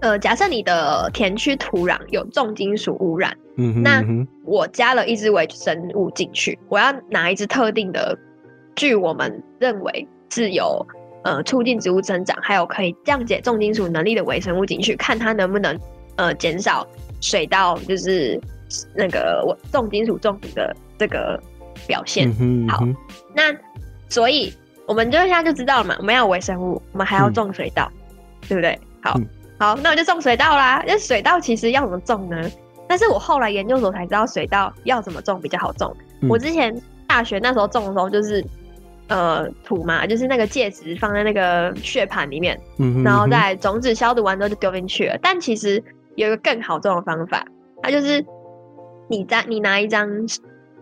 [0.00, 3.36] 呃，假设你的田区土壤有重金属污染，
[3.82, 4.02] 那
[4.44, 8.18] 我加了一只微生物进去，我要拿一只特定的，
[8.74, 10.84] 据我们认为是有
[11.22, 15.78] 呃促进植物增长，还有可以降解重金属能力的微生物进去，看它能不能
[16.16, 16.84] 呃减少
[17.20, 18.40] 水稻就是
[18.96, 21.40] 那个我重金属中毒的这个
[21.86, 22.30] 表现。
[22.68, 22.84] 好
[23.34, 23.54] 那
[24.08, 24.52] 所以
[24.86, 27.90] 我们就现在就知道了嘛，我们要微生物，我们还要嗯种水稻，
[28.48, 28.78] 对不对？
[29.02, 29.26] 好，嗯
[29.58, 30.82] 好，那我就种水稻啦。
[30.86, 32.50] 那水稻其实要怎么种呢？
[32.88, 35.94] 但是我后来研究所才知道水稻要怎么种比较好种。
[36.20, 36.74] 嗯我之前
[37.06, 38.44] 大学那时候种的时候就是。
[39.08, 45.18] 呃，土嘛，就是那个介质放在那个血盘里面，嗯哼，然后在种子消毒完之后就丢进去了。
[45.20, 45.76] 但其实
[46.14, 47.44] 有一个更好种的方法，
[47.82, 48.24] 它就是
[49.10, 50.08] 你在你拿一张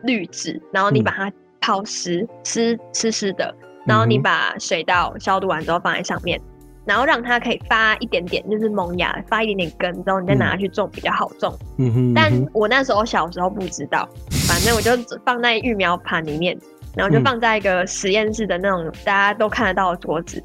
[0.02, 3.54] 滤纸，然后你嗯把它泡湿，湿湿湿的，
[3.86, 6.40] 然后你把水稻消毒完之后放在上面，
[6.84, 11.56] 然后让它可以发一点点，就是萌芽，发一点点根，之后你再拿它去种比较好种。
[11.78, 14.08] 嗯哼，但嗯哼我那时候小时候不知道，
[14.48, 14.90] 反正我就
[15.24, 16.56] 放在育苗盘里面，
[16.96, 20.42] 然后就嗯放在一个实验室的那种大家都看得到的桌子。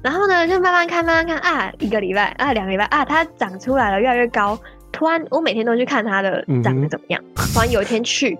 [0.00, 4.56] 然后呢，就慢慢看，慢慢看啊，一个礼拜啊，两个礼拜啊，它长出来了，越来越高。
[4.92, 7.20] 突然，我每天都去看它的长得怎么样。
[7.52, 8.38] 突然有一天去，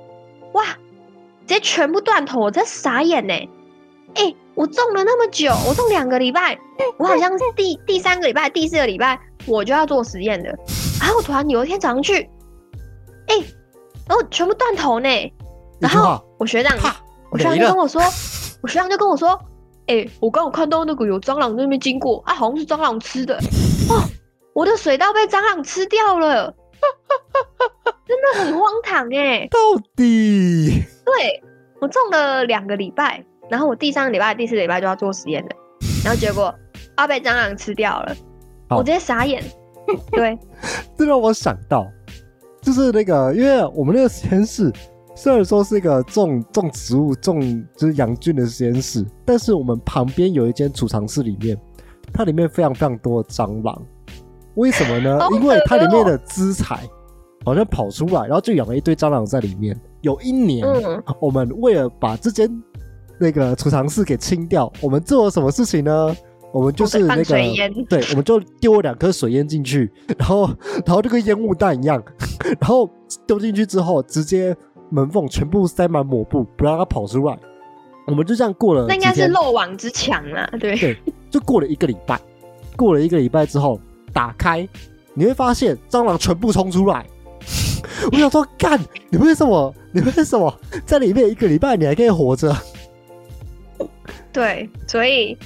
[0.52, 0.64] 哇，
[1.46, 3.34] 直接全部断头，我真傻眼呢！
[4.14, 6.58] 哎、我种了那么久，我种两个礼拜，
[6.96, 10.48] 我好像是第第三个礼拜、第四个礼拜我就要做实验的。
[11.00, 12.28] 然后我突然有一天早上去，
[13.26, 13.36] 哎、
[14.08, 15.08] 然后全部断头呢。
[15.80, 16.76] 然后，我学长，
[17.30, 18.02] 我学长就跟我说，
[18.62, 19.38] 我学长就跟我说，
[19.86, 23.36] 哎、我刚好看到那个有蟑螂在那边经过，啊，好像是蟑螂吃的。
[23.88, 24.02] 哦，
[24.54, 26.52] 我的水稻被蟑螂吃掉了，
[28.08, 29.58] 真的很荒唐哎、到
[29.94, 30.82] 底？
[31.04, 31.42] 对
[31.78, 35.50] 我种了两个礼拜，然后我第三个礼拜、第四个礼拜就要做实验了，
[36.02, 36.52] 然后结果
[36.94, 38.16] 啊被蟑螂吃掉了，
[38.70, 39.44] 我直接傻眼。
[40.12, 40.38] 对，
[40.96, 41.86] 这让我想到，
[42.62, 44.72] 就是那个，因为我们那个实验室
[45.14, 47.40] 虽然说是一个种种植物、种
[47.76, 51.58] 就是养菌的实验室，但是我们旁边有一间储藏室，里面
[52.12, 53.82] 它里面非常非常多的蟑螂。
[54.54, 55.18] 为什么呢？
[55.32, 56.80] 因为它里面的资材
[57.44, 59.78] 好像跑出来，然后就养了一堆蟑螂在里面。
[60.02, 62.50] 有一年，嗯，我们为了把这间
[63.18, 66.16] 那个储藏室给清掉，我们做了什么事情呢？
[66.50, 67.24] 我们就是那个，
[67.88, 70.48] 对，我们就丢了两颗水烟进去，然后
[70.86, 72.02] 然后就跟烟雾弹一样，
[72.58, 72.88] 然后
[73.26, 74.56] 丢进去之后，直接
[74.88, 77.38] 门缝全部塞满抹布，不让它跑出来。
[78.06, 80.48] 我们就这样过了那应该是，漏网之墙啊。
[80.58, 80.96] 对，对，
[81.28, 82.18] 就过了一个礼拜。
[82.76, 83.78] 过了一个礼拜之后，
[84.14, 84.66] 打开
[85.12, 87.04] 你会发现蟑螂全部冲出来。
[88.12, 88.78] 我想说，干，
[89.10, 89.74] 你为什么？
[89.92, 92.54] 你为什么在里面一个礼拜你还可以活着？
[94.32, 95.36] 对，所以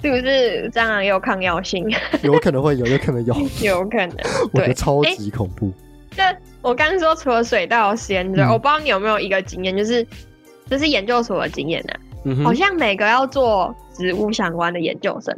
[0.00, 1.86] 是不是蟑螂也有抗药性？
[2.22, 4.16] 有可能会有，有可能有， 有可能。
[4.52, 5.70] 我觉得对，超级恐怖。
[6.16, 10.06] 那我刚刚说除了水稻的实验之外，嗯我不知道你有没有一个经验，就是
[10.68, 15.36] 这是研究所的经验呢、嗯哼，好像每个要做植物相关的研究生，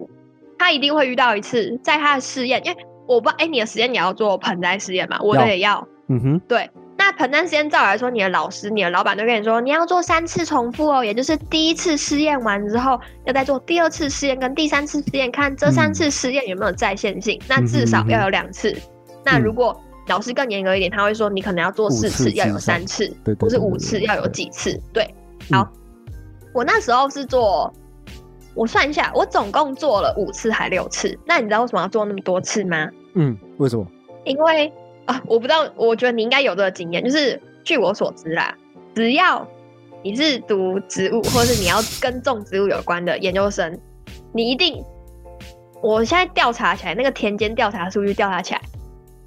[0.58, 5.18] 他一定会遇到一次，在他的试验，因为我不知道，哎、你的实验你要做盆栽实验嘛？
[5.20, 5.86] 我也要。
[6.08, 17.40] 嗯哼，对，那盆栽实验照理来说，你的老师、你的老板都跟你说，你要做三次重复哦，也就是第一次试验完之后，要再做第二次试验跟第三次试验，看这三次试验有没有在线性。
[17.48, 18.76] 那至少要有两次。
[19.24, 24.78] 那如果老师更严格一点，他会说你可能要做四次次，要有三次，对对或是五次要有几次。
[24.92, 25.02] 对，
[25.50, 25.72] 嗯好，
[26.52, 27.72] 我那时候是做。
[28.56, 31.18] 我算一下，我总共做了五次还六次。
[31.26, 32.88] 那你知道为什么要做那么多次吗？
[33.14, 33.84] 嗯，为什么？
[34.24, 34.72] 因为
[35.06, 38.56] 啊，我不知道，我觉得你应该有这个经验，就是据我所知啦，
[38.94, 39.46] 只要
[40.02, 43.78] 你是读植物，或者是你要跟种植物有关的研究生，
[44.32, 44.82] 你一定，
[45.82, 48.60] 我现在调查起来，那个田间调查数据调查起来，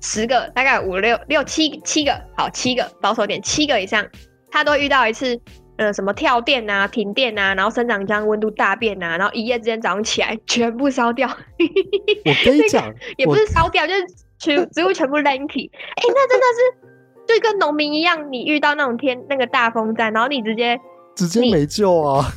[0.02, 4.08] 十个大概五六六七七个，好七个保守点，七个以上，
[4.52, 5.40] 他都会遇到一次。
[5.78, 14.04] 呃，什么跳电啊、停电啊，然后生长浆温度大变啊，然后一夜之间早上起来全部烧掉，我跟你讲， 也不是烧掉，就是
[14.40, 15.70] 全植物全部 lanky。
[15.70, 16.88] 哎、那真的是
[17.28, 20.80] 就跟农民一样，你遇到那种天那个大风灾，然后你直接
[21.16, 22.32] 直接没救啊！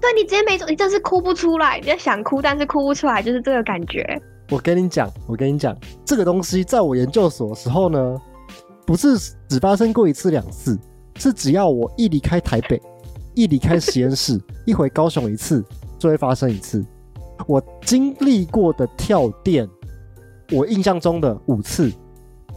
[0.00, 4.04] 对你直接没救，你真是哭不出来，你在想哭，但是哭不出来，就是这个感觉。
[4.50, 8.16] 我跟你讲，我跟你讲，这个东西在我研究所的时候呢，
[8.86, 9.18] 不是
[9.48, 10.78] 只发生过一次两次，
[11.16, 12.80] 是只要我一离开台北，
[13.34, 15.64] 一离开实验室，一回高雄一次，
[15.98, 16.84] 就会发生一次。
[17.46, 19.68] 我经历过的跳电，
[20.52, 21.92] 我印象中的五次，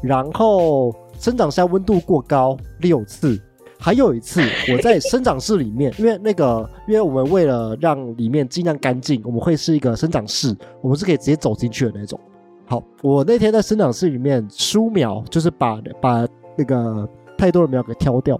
[0.01, 3.39] 然后生长箱温度过高六次，
[3.77, 12.19] 还有一次 我在生长室里面，因为那个，因为我们为了让里面尽量干净，我们会是一个生长室，我们是可以直接走进去的那种。
[12.65, 16.25] 好，我那天在生长室里面疏苗，就是把把
[16.55, 18.39] 那个太多的苗给挑掉。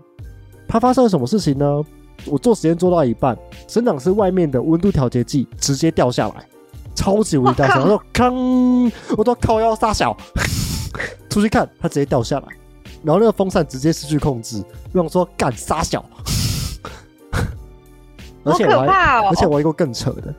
[0.68, 1.84] 它发生了什么事情呢？
[2.28, 3.38] 我做实验做到一半，
[3.68, 6.48] 生长室外面的温度调节剂直接掉下来，
[6.96, 7.84] 超级无敌大声，我靠。
[7.84, 10.16] 我说康，我都靠腰撒小，
[11.30, 12.48] 出去看它直接掉下来，
[13.04, 14.64] 然后那个风扇直接失去控制，
[14.94, 16.04] 我想说干撒小，
[18.44, 19.20] 而好且我还！
[19.28, 20.34] 而且我有一个更扯的，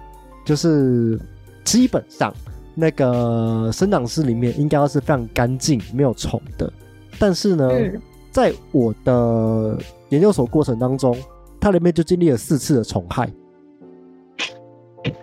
[0.44, 1.20] 就是
[1.64, 2.32] 基本上
[2.74, 6.72] 那个生长室里面应该要是非常干净、没有虫的，
[7.18, 8.00] 但是呢，嗯，
[8.30, 9.78] 在我的
[10.10, 11.16] 研究所过程当中，
[11.60, 13.30] 它里面就经历了四次的虫害。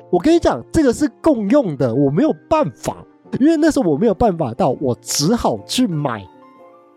[0.09, 2.97] 我跟你讲，这个是共用的，我没有办法，
[3.39, 6.25] 因为那时候我没有办法到，我只好去买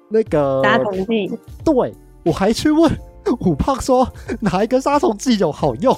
[0.09, 1.31] 那个杀虫剂，
[1.65, 2.91] 对，我还去问
[3.41, 4.07] 虎胖说
[4.41, 5.97] 哪一个杀虫剂有好用。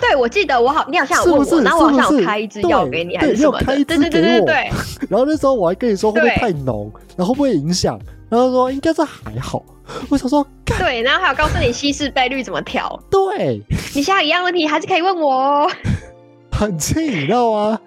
[0.00, 4.70] 对我记得我好，你好像有问我，是不是然后我好像是不是有开一支药给你，对还是什么开一支对对对给我对对，
[5.08, 7.98] 然后那时候我还跟你说会不会太浓，然后会不会影响，
[8.28, 9.64] 然后说应该是还好。
[10.10, 12.98] 我想说，干对，然后还有告诉你稀释倍率怎么调。
[13.10, 13.62] 对，
[13.94, 15.70] 你现在一样问题还是可以问我哦。
[16.52, 17.80] 很气，你知道吗？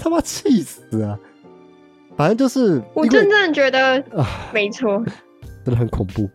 [0.00, 1.18] 他妈气死啊！
[2.16, 5.02] 反正就是我真正觉得啊，没错，
[5.64, 6.28] 真的很恐怖。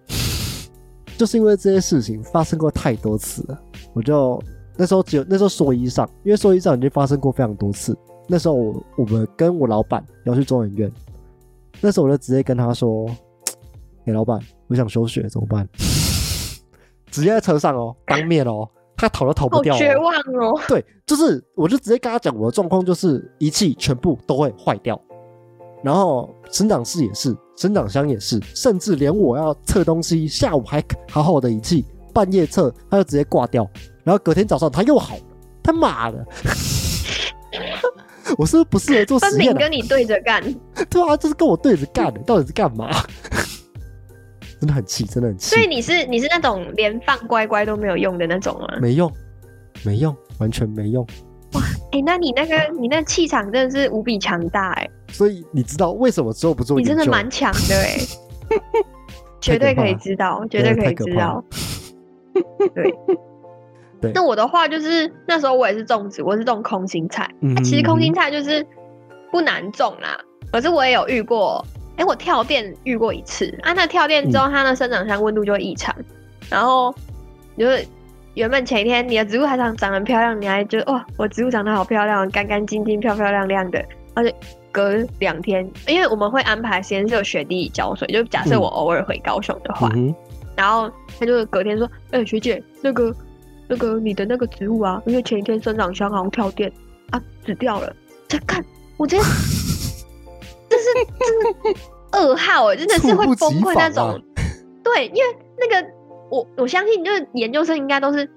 [1.18, 3.58] 就是因为这些事情发生过太多次了，
[3.94, 4.41] 我就
[4.76, 7.98] 那时候只有那时候说一上，因为说一上已经发生过非常多次。
[8.28, 10.91] 那时候我我们跟我老板要去中研院，
[11.82, 13.06] 那时候我就直接跟他说
[14.06, 15.68] ：“哎、老板，我想休学，怎么办？”
[17.12, 20.60] 直接在车上哦，当面哦，他逃都逃不掉、绝望哦。
[20.68, 24.99] 对，就是我就直接跟他讲我的状况，就是仪器全部都会坏掉，
[25.84, 33.70] 然后生长室也是，生长箱也是，甚至连我要测东西，下午还好好的仪器，半夜测它就直接挂掉，
[34.04, 35.22] 然后隔天早上它又好了，
[35.62, 36.26] 他妈的！
[38.39, 39.54] 我是不是不适合做分实验啊？
[39.54, 40.41] 明跟你对着干，
[40.89, 42.89] 对啊，就是跟我对着干的，到底是干嘛？
[44.64, 48.78] 真的很气，真的很气所，以你是你是那种连放乖乖都没有用的那种吗？
[48.80, 49.11] 没用，
[49.84, 51.05] 没用，完全没用。
[51.51, 51.61] 哇
[51.91, 56.86] 哎、那你那个你那气场真的是无比强大哎、所以你知道为什么之后不做你？
[56.86, 57.97] 真的蛮强的哎、
[59.41, 61.43] 绝对可以知道，绝对可以知道。
[62.74, 62.89] 对
[63.99, 67.30] 对那我的话就是那时候我也是种植，我是种空心菜。
[67.41, 68.66] 嗯其实空心菜就是
[69.30, 70.18] 不难种啦，
[70.53, 71.64] 可是我也有遇过，
[71.98, 73.74] 哎、我跳电遇过一次啊。
[73.74, 75.96] 那跳电之嗯后，它的生长箱温度就会异常，
[76.50, 76.94] 然后
[77.58, 77.86] 就是
[78.34, 83.84] 原本前一天你的植物还长长得很漂亮，你还觉得哇，我植物长得好漂亮，干干净净、漂漂亮亮的，
[84.16, 84.36] 而且
[84.72, 90.14] 隔两天，因为我们会安排实验室有雪地浇水，就假设嗯我偶尔回高雄的话，嗯
[90.56, 90.88] 然后
[91.20, 93.12] 他就隔天说：“哎、学姐，那个
[93.68, 96.72] 那个你的那个植物啊，因为前一天生长箱好像跳电
[97.10, 97.91] 啊，死掉了。
[98.30, 98.64] ”再看
[98.98, 99.24] 我直接，
[100.74, 100.86] 这是
[101.19, 101.76] 这是
[102.11, 104.21] 噩耗哎，真的是会崩溃那种。
[104.84, 105.88] 对，因为那个
[106.30, 108.30] 我我相信，就是研究生应该都是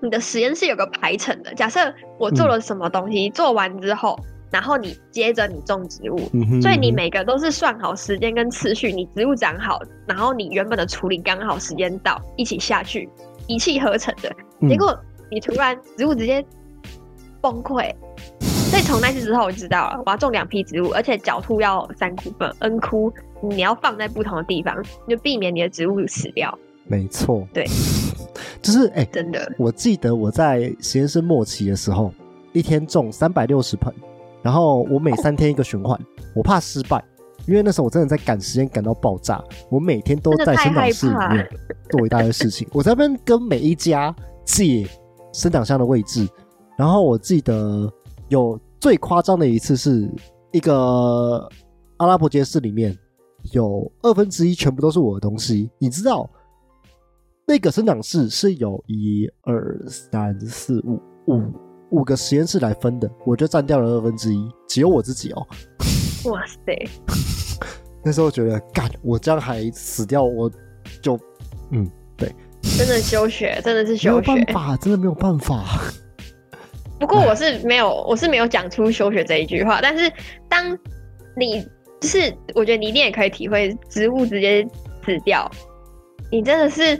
[0.00, 1.52] 你的实验室有个排程的。
[1.54, 4.18] 假设我做嗯了什么东西，做完之后，
[4.50, 13.08] 然后你接着你种植物，嗯，所以你每个都是算好时间跟次序，你植物长好，然后你原本的处理刚好时间到，一起下去，
[13.46, 14.30] 一气呵成的。
[14.60, 14.96] 嗯结果
[15.30, 16.44] 你突然植物直接
[17.40, 17.92] 崩溃，
[18.92, 24.76] 从那次之后我就知道了，我要种两批植物，而且角兔要三枯分，N 枯你要放在不同的地方，
[25.08, 26.58] 就避免你的植物死掉。
[26.84, 27.64] 没错，对，
[28.60, 32.12] 就是哎、真的，我记得我在实验室末期的时候，
[32.52, 33.90] 一天种三百六十盆，
[34.42, 35.98] 然后我每三天一个循环，
[36.34, 37.02] 我怕失败，
[37.46, 41.48] 因为那时候我真的在赶时间赶到爆炸，我每天都在生长室里面
[41.88, 44.14] 做一大堆事情，我在那边跟每一家
[44.44, 44.86] 借
[45.32, 46.28] 生长箱的位置，
[46.76, 47.90] 然后我记得
[48.28, 50.10] 有最夸张的一次是
[50.50, 51.48] 一个
[51.98, 52.92] 阿拉伯街市里面
[53.52, 56.28] 有二分之一全部都是我的东西，你知道。
[57.46, 61.42] 那个生长室是有一二三四五五
[61.90, 65.46] 五个实验室来分的，我就占掉了二分之一，只有我自己哦。
[66.24, 66.88] 哇塞！
[68.04, 70.50] 那时候觉得，干，我这样还死掉，我
[71.00, 71.16] 就
[71.70, 74.46] 嗯，对真的休学，真的是休学没有。
[74.46, 75.80] 办法，真的没有办法。
[77.02, 79.80] 不过我是没有，我是没有讲出休学这一句话。
[79.82, 80.08] 但是
[80.48, 80.78] 当
[81.36, 81.60] 你
[82.00, 84.64] 就是，我觉得你一定也可以体会，植物直接
[85.04, 85.50] 死掉，
[86.30, 86.96] 你真的是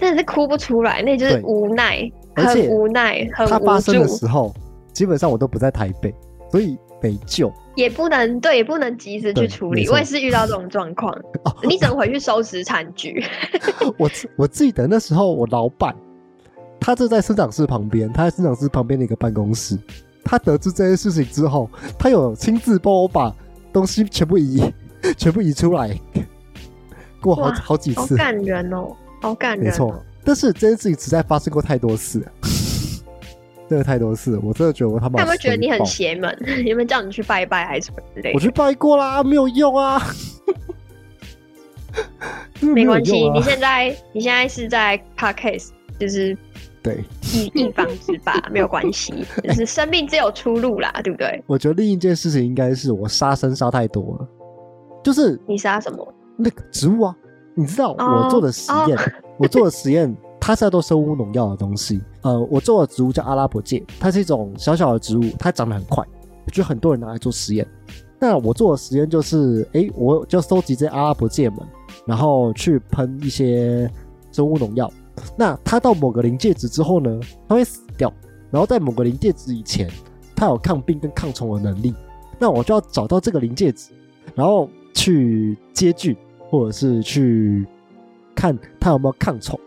[0.00, 2.10] 真的是哭不出来，那就是对无奈。
[2.34, 4.54] 很无奈，很无它发生的助，时候，
[4.94, 6.14] 基本上我都不在台北，
[6.50, 7.52] 所以没救。
[7.74, 9.86] 也不能对，也不能及时去处理。
[9.90, 11.12] 我也是遇到这种状况，
[11.44, 13.22] 哦，你只能回去收拾残局。
[13.98, 15.94] 我我记得那时候我老板，
[16.82, 19.78] 他就在生长室旁边，他在生长室旁边的一个办公室。
[20.24, 21.68] 他得知这件事情之后，
[21.98, 23.34] 他有亲自帮我把
[23.72, 24.62] 东西全部移，
[25.16, 25.98] 全部移出来，
[27.20, 28.16] 过好哇好几次。
[28.16, 32.24] 好感人哦，好感人、没错哦。，但是这件事情实在发生过太多次，
[33.68, 38.34] 真的太多次，我真的觉得我他妈他们觉得你很邪门，有没有叫你去拜拜还是什么之类的？
[38.34, 40.00] 我去拜过啦，没有用啊，
[42.60, 46.36] 没关系，啊你现在你现在是在 podcast，就是
[46.82, 47.04] 对。
[47.34, 51.42] 以一方之霸， 没有关系，就是生命只有出路啦，对不对？
[51.46, 54.28] 我觉得另一件事情应该是我杀生杀太多了，
[55.02, 56.14] 就是你杀什么？
[56.36, 57.16] 那个植物啊，
[57.54, 58.98] 你知道哦我做的实验，
[59.38, 62.00] 我做的实验，它是在做生物农药的东西。
[62.22, 66.04] 呃，我做的植物叫阿拉伯芥，它是一种小小的植物，它长得很快，
[66.52, 67.66] 就很多人拿来做实验。
[68.18, 71.58] 那我做的实验就是，诶，我就收集这些阿拉伯芥们，
[72.06, 73.90] 然后去喷一些
[74.30, 74.90] 生物农药。
[75.36, 78.12] 那它到某个临界值之后呢，它会死掉。
[78.50, 79.90] 然后在某个临界值以前，
[80.36, 81.94] 它有抗病跟抗虫的能力。
[82.38, 83.90] 那我就要找到这个临界值，
[84.34, 86.16] 然后去接菌，
[86.50, 87.66] 或者是去
[88.34, 89.58] 看它有没有抗虫。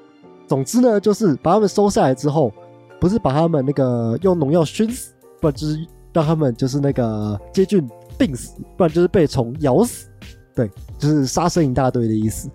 [0.47, 2.51] 总之呢，就是把它们收下来之后，
[2.99, 10.07] 不是把它们那个用农药熏死，不然就是让它们就是那个接菌病死，不然就是被虫咬死。
[10.53, 10.69] 对，
[10.99, 12.49] 就是杀生一大堆的意思。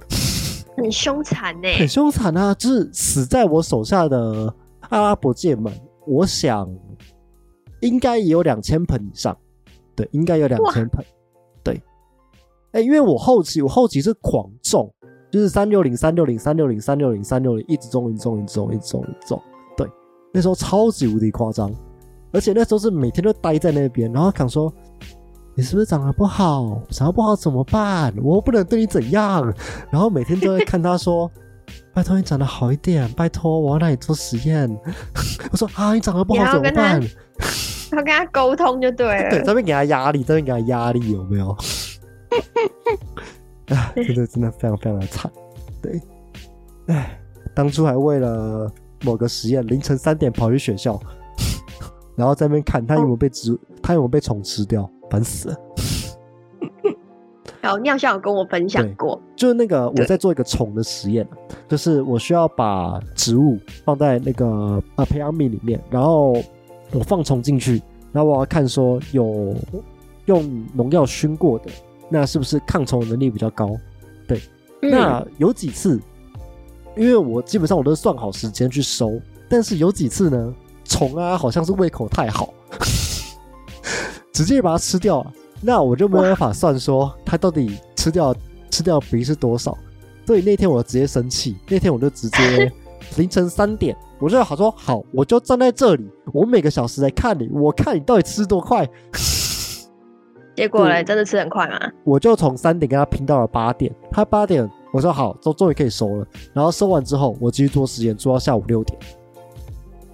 [0.77, 2.55] 很凶残呢、很凶残啊！
[2.55, 4.55] 就是死在我手下的
[4.89, 5.73] 阿拉伯界们，
[6.07, 6.69] 我想
[7.81, 9.37] 应该也有两千盆以上，
[9.95, 11.05] 对，应该有两千盆，
[11.63, 11.83] 对。
[12.73, 14.91] 哎、因为我后期我后期是狂种，
[15.31, 19.43] 就是三六零三六零三六零三六零三六零一直种一直种一直种一直种一直种，
[19.77, 19.87] 对，
[20.33, 21.71] 那时候超级无敌夸张，
[22.33, 24.73] 而且那时候是每天都待在那边，然后想说。
[25.55, 26.81] 你是不是长得不好？
[26.91, 28.15] 长得不好怎么办？
[28.23, 29.53] 我又不能对你怎样。
[29.91, 31.31] 然后每天都会看他说
[31.93, 34.69] ：“拜托你长得好一点，拜托我要让你做实验。
[35.53, 37.03] ”我说：“啊，你长得不好怎么办
[37.93, 41.51] 要跟他沟通就对了？” 对，这边给他压力，这边给他压力，有没有？
[43.69, 45.31] 啊，真的真的非常非常的惨。
[45.83, 46.01] 对，
[46.87, 47.21] 哎，
[47.55, 48.71] 当初还为了
[49.03, 50.99] 某个实验，凌晨三点跑去学校，
[52.17, 55.57] 然后在那边看他有没有被植，他有没有被虫吃掉，烦死了。
[57.61, 61.29] 然后尿校有跟我分享过，就是那个我在做一个虫的实验，
[61.69, 66.33] 就是我需要把植物放在那个呃培养皿里面，然后
[66.93, 67.83] 我放虫进去，
[68.13, 69.55] 然后我要看说有
[70.25, 71.67] 用农药熏过的，
[72.09, 73.69] 那是不是抗虫能力比较高？
[74.83, 76.01] 嗯那有几次，
[76.97, 80.55] 因为我基本上我都是算好时间去收，但是有几次呢，
[80.87, 82.55] 虫啊好像是胃口太好，
[84.45, 85.33] 直接把它吃掉了。
[85.61, 88.35] 那我就没有办法算说它到底吃掉
[88.71, 89.77] 吃掉比例是多少，
[90.27, 92.73] 所以那天我直接生气，那天我就直接
[93.19, 98.89] 凌晨三点，我就好说好，我就站在这里，我每个小时来看你，我看你到底吃多快，
[100.57, 101.79] 结果嘞，真的吃很快吗？
[102.05, 108.99] 我就从三点跟他拼到了八点，他八点我说好，终终于可以收了，然后收完之后，我继续做实验，做到下午六点，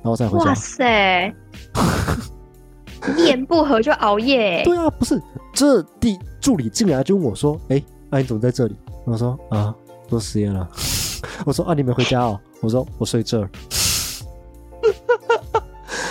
[0.02, 0.54] 然后再回家哇。
[0.56, 1.32] 塞，
[3.16, 5.20] 一言不合就熬夜、欸，对啊，不是，
[5.52, 9.74] 这第助理进来就问我说：“哎、那、你怎么在这里？”我说：“啊，
[10.08, 10.68] 做实验了。”
[11.44, 13.48] 我说：“啊，你没回家哦？”我说：“我睡这儿。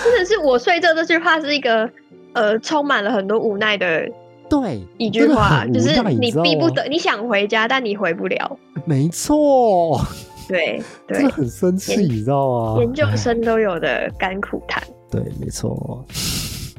[0.03, 1.89] 真的是我睡这这句话是一个
[2.33, 4.07] 呃充满了很多无奈的”
[4.47, 8.57] 对，一句话，就是你逼不得，你想回家，但你回不了。
[8.85, 9.99] 没错，
[10.47, 12.79] 对真的对，很生气，你知道吗？
[12.79, 14.83] 研究哎生都有的甘苦谈。
[15.09, 16.05] 对，没错。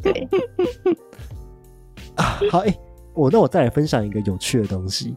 [0.02, 0.28] 对，
[2.16, 2.74] 啊，好，哎、
[3.14, 5.14] 我那我再来分享一个有趣的东西。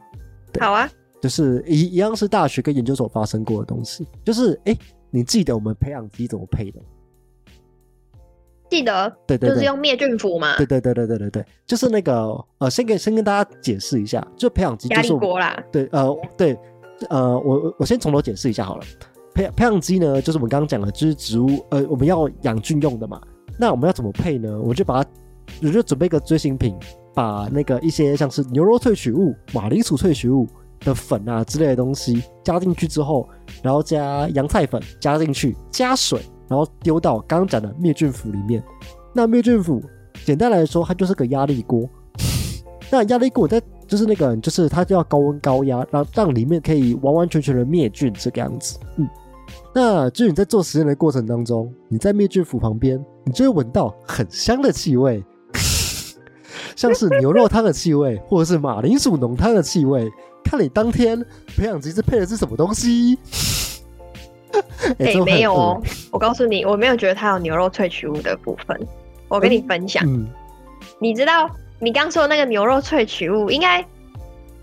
[0.59, 0.89] 好啊，
[1.21, 4.79] 就是一一样是大学跟研究所发生过的东西，就是哎、诶
[5.11, 6.79] 你记得我们培养基怎么配的？
[8.69, 15.63] 记得对对对，就是用灭菌符嘛，对对对对对对对，就是那个呃，先给先跟大家解释一下，就培养基就是锅啦。
[15.71, 16.57] 对呃对
[17.09, 18.85] 呃，我我我先从头解释一下好了。
[19.33, 23.19] 培培养基呢，就是我们刚刚讲的，就是植物呃我们要养菌用的嘛。
[23.59, 24.57] 那我们要怎么配呢？
[24.61, 25.09] 我就把它，
[25.61, 26.73] 我就准备一个锥形瓶，
[27.13, 30.47] 把那个一些像是牛肉萃取物、马铃薯萃取物
[30.79, 33.27] 的粉啊之类的东西加进去之后，
[33.61, 38.63] 然后加洋菜粉加进去，加水，然后丢到刚刚讲的灭菌釜里面。
[39.13, 39.83] 那灭菌釜
[40.23, 41.87] 简单来说，它就是个压力锅。
[42.89, 48.79] 那压力锅在就是那个，就是它就要高温高压，让让里面可以完完全全的灭菌这个样子。
[48.97, 49.07] 嗯，
[49.73, 55.23] 那就是你在做实验的过程当中，你在灭菌釜旁边，你就会闻到很香的气味，
[56.75, 60.09] 像是牛肉汤的气味，或者是马铃薯浓汤的气味。
[60.43, 61.23] 看你当天
[61.55, 63.17] 培养基是配的是什么东西？
[64.97, 65.81] 哎、这很没有哦，
[66.11, 68.87] 我告诉你，我没有觉得它有牛肉萃取物的部分。
[69.27, 70.27] 我跟你分享，嗯，
[70.99, 71.47] 你知道
[71.79, 73.85] 你刚说的那个牛肉萃取物，应该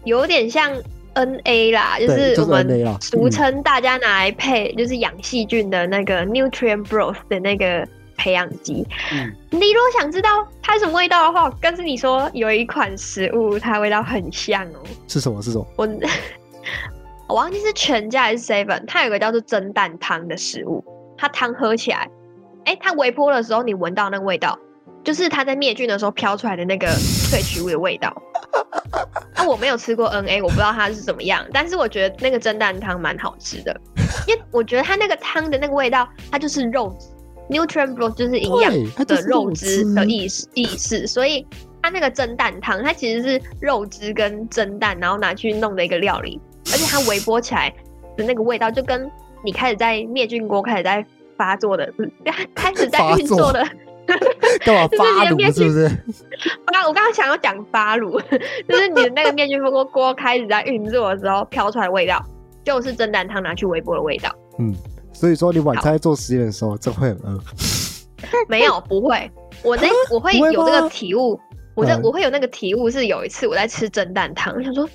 [0.02, 0.72] 有点像
[1.16, 7.86] NA 啦，就是是我们俗称大家拿来配就是养细菌的那个 nutrient broth 的那个
[8.16, 8.86] 培养基。
[9.12, 14.80] 嗯你如果想知道它是什么味道的话，我跟着你说有一款食物，它味道很像哦。
[15.08, 15.40] 是什么？
[15.40, 15.66] 是什么？
[15.76, 15.88] 我
[17.28, 20.84] 我忘记是全家还是 seven，它有个叫做蒸蛋汤的食物，
[21.16, 22.08] 它汤喝起来，
[22.66, 24.58] 哎、它微波的时候你闻到那个味道，
[25.06, 28.12] 就是它在灭菌的时候飘出来的那个萃取物的味道。
[29.36, 33.80] 啊，我没有吃过 NA，我不知道它是怎么样，但是我觉得那个蒸蛋汤蛮好吃的，
[34.26, 37.06] 因为我觉得它那个汤的那个味道，它就是肉质
[37.48, 41.46] ，nutrient broth 就是营养它的肉肉汁汁的意思意思，所以
[41.80, 46.40] 它那个蒸蛋汤，它其实是肉汁跟蒸蛋，然后拿去弄的一个料理，
[46.72, 47.72] 而且它微波起来
[48.16, 49.08] 的那个味道，就跟
[49.44, 51.92] 你开始在灭菌锅开始在发作的，
[52.54, 53.64] 开始在运作的。
[54.64, 55.24] 干嘛就是发炉？
[55.24, 55.84] 你的面是不是？
[56.66, 58.20] 我刚我刚刚想要讲发炉，
[58.68, 62.24] 就是你的那个灭菌锅锅开始在运作的时候飘出来的味道，
[62.64, 64.34] 就是蒸蛋汤拿去微波的味道。
[64.58, 64.74] 嗯，
[65.12, 67.40] 所以说你晚餐在做实验的时候，真会很饿。
[68.48, 69.30] 没有，不会。
[69.62, 71.38] 我那我会有这个体悟，
[71.74, 74.88] 我这嗯我会有那个体悟是有一次我在吃蒸蛋汤，我想说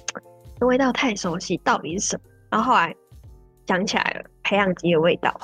[0.59, 2.21] 这味道太熟悉，到底是什么？
[2.49, 2.95] 然后后来
[3.67, 5.39] 想起来了，培养基的味道。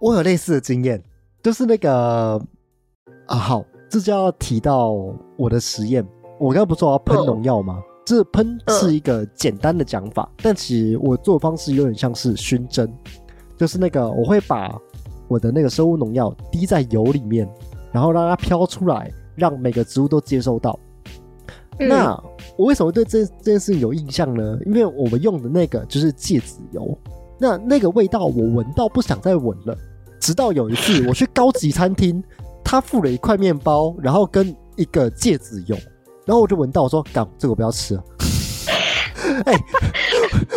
[0.00, 1.02] 我有类似的经验，
[1.42, 2.40] 就是那个
[3.26, 4.92] 啊，好，这就要提到
[5.36, 6.06] 我的实验。
[6.38, 7.80] 我刚刚不是说我要喷嗯农药吗？
[8.04, 12.92] 这喷是一个简单的讲法，但其实我做的方式有点像是熏蒸，
[13.56, 14.76] 就是那个我会把
[15.28, 17.48] 我的那个生物农药滴在油里面，
[17.92, 20.78] 然后让它飘出来，让每个植物都接收到。
[21.78, 22.12] 嗯那
[22.56, 24.58] 我为什么对这这件事情有印象呢？
[24.66, 26.98] 因为我们用的那个就是芥子油，
[27.38, 29.76] 那那个味道我闻到不想再闻了。
[30.20, 32.22] 直到有一次 我去高级餐厅，
[32.64, 35.78] 他付了一块面包，然后跟一个戒指用，
[36.24, 38.02] 然后我就闻到，我说：“干，这个我不要吃了。”
[39.46, 39.54] 哎、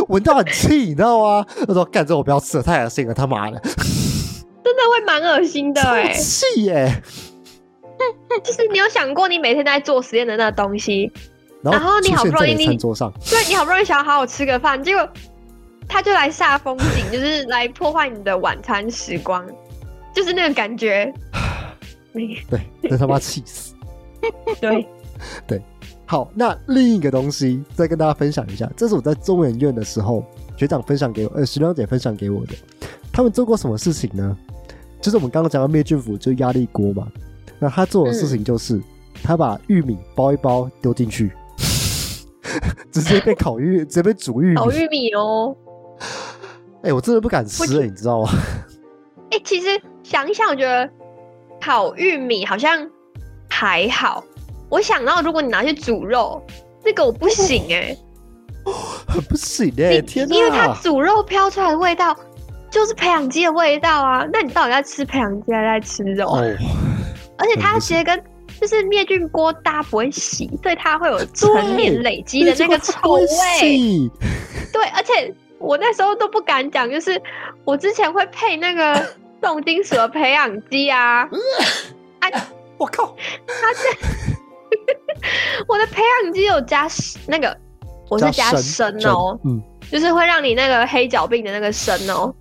[0.10, 1.46] 闻到很气，你知道吗？
[1.68, 7.02] 他说：“干，这个我不要吃了，太恶心了，他妈的，真的会蛮恶心的超哎、气耶、
[8.44, 11.12] 就是你有想过，你每天在做实验的那个东西，
[11.62, 15.08] 然然后你好不容易你餐桌上，对你好不容易想要好好吃个饭，结果
[15.88, 19.46] 他就来煞风景，就是来破坏你的晚餐时光，
[20.14, 21.14] 就是那个感觉。
[22.16, 23.74] 你对，真他妈气死。
[24.60, 24.88] 对，
[25.46, 25.62] 对
[26.06, 30.24] 好，那另一个东西再跟大家分享一下，这是我在中研院的时候
[30.58, 32.54] 学长分享给我，呃，学长姐分享给我的。
[33.12, 34.38] 他们做过什么事情呢？
[35.02, 37.08] 就是我们刚刚讲到灭菌釜，就是压力锅嘛。
[37.60, 38.82] 那他做的事情就是，
[39.24, 41.32] 他把玉米包一包丢进去，
[42.92, 44.56] 直接被烤玉，直接被煮玉米。
[44.56, 45.56] 烤玉米哦。
[46.82, 48.30] 哎、我真的不敢吃、我觉欸，你知道吗？
[49.32, 49.68] 哎、其实
[50.04, 50.90] 想一想，我觉得
[51.66, 52.88] 烤玉米好像
[53.50, 54.24] 还好。
[54.70, 56.40] 我想到，如果你拿去煮肉，
[56.84, 57.98] 这个我不行哎、
[59.08, 60.72] 很 不行哎、你天因为它！
[60.84, 62.16] 煮肉飘出来的味道
[62.70, 64.28] 就是培养基的味道啊。
[64.32, 66.28] 那你到底在吃培养基还是在吃肉？
[66.28, 66.38] 哦，
[67.40, 68.24] 而且它直接跟
[68.62, 73.22] 就是灭菌锅大家不会洗，所以它会有成年累积的那个臭味。
[73.22, 74.12] 味。
[74.72, 77.20] 对，而且我那时候都不敢讲，就是
[77.64, 79.04] 我之前会配那个
[79.46, 81.30] 重金属的培养基啊，啊，
[82.80, 83.16] 我靠！
[85.70, 86.88] 我的培养基有加
[87.28, 87.56] 那个，
[88.10, 92.34] 我是加砷哦，嗯，就是会让你那个黑脚病的那个砷哦。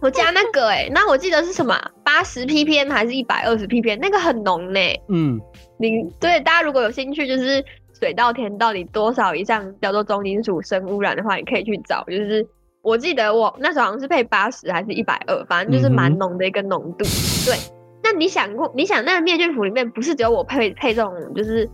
[0.00, 3.98] 我加那个哎、那我记得是什么八十 ppm 还是一百二十 ppm？
[4.00, 4.80] 那个很浓呢、
[5.10, 5.38] 嗯，
[5.78, 7.62] 你对大家如果有兴趣，就是
[8.00, 12.02] 水稻田到底多少以上叫做重金属生污染的话，你可以去找。
[12.04, 12.46] 就是
[12.84, 17.04] 我记得我那时候好像是配八十还是一百二，反正就是蛮浓的一个浓度。
[17.46, 17.56] 对，
[18.02, 21.68] 那你想过，你想那个灭菌釜里面不是只有我配配这种就是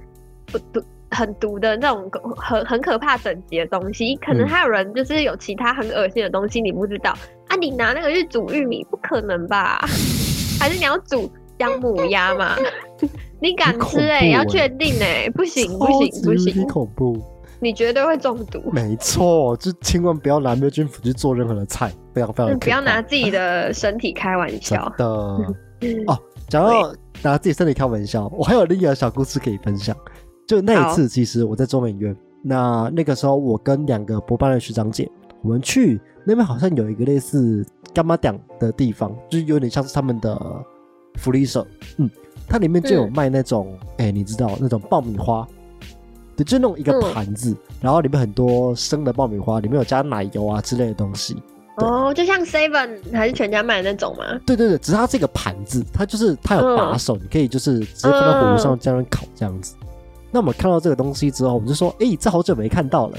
[0.47, 0.81] 不毒
[1.11, 7.11] 很毒的那种很很可怕等级的东西，可能嗯还有人就是有其他很恶心的东西你不知道
[7.49, 7.57] 啊？
[7.57, 9.81] 你拿那个去煮玉米，不可能吧？
[10.61, 12.57] 还是你要煮姜母鸭嘛？
[13.43, 17.19] 你敢吃哎、怖欸要确定哎、不行不行不行，恐怖。
[17.61, 18.61] 你绝对会中毒。
[18.73, 24.93] 没错，就千万不要拿灭菌釜去做任何的菜，非常非常嗯不要拿自己的身体开玩真笑。
[24.97, 25.07] 的
[26.09, 26.19] 哦。
[26.49, 26.93] 讲到
[27.23, 29.97] 拿自己身体开玩笑，我还有另一个小故事可以分享。
[30.49, 35.09] 就那一次，其实我在中美院，那那个时候我跟两个博班的学长姐，
[35.43, 40.37] 我们去那边好像有一个类似干妈店的地方，就是有点像是他们的
[41.15, 41.65] 福利社，
[41.99, 42.11] 嗯，
[42.49, 45.47] 它里面就有嗯卖那种，哎、你知道那种爆米花，
[46.41, 51.37] 对，就那种一个嗯盘子，然后里面很多生的爆米花，里面有加奶油啊之类的东西。
[51.77, 54.25] 哦，就像 Seven 还是全家卖的那种吗？
[54.47, 59.75] 对对对，只是它这个盘子，它就是它有把手，你可以就是直接放到火炉上这样烤这样子。
[60.31, 63.19] 那我们看到这个东西之后，我们就说，哎、这好久没看到了。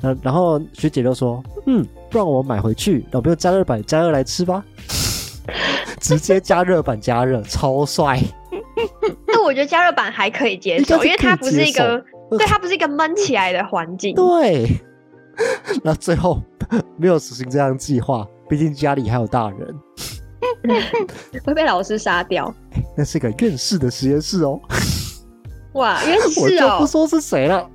[0.00, 4.64] 然然后学姐就说，嗯，不然我买回去，我们用加热板加热来吃吧。
[6.00, 8.22] 直接加热板加热，超帅。
[9.40, 12.04] 但我觉得加热板还可以接受，因为它不是一个，
[12.36, 14.14] 对，它不是一个闷起来的环境。
[14.14, 14.68] 对，
[15.82, 16.42] 那最后
[16.98, 19.74] 没有实行这样计划，毕竟家里还有大人。
[21.42, 22.54] 会被老师杀掉。
[22.94, 24.60] 那是个院士的实验室哦，
[25.72, 27.66] 哇，院士哦，就不说是谁了。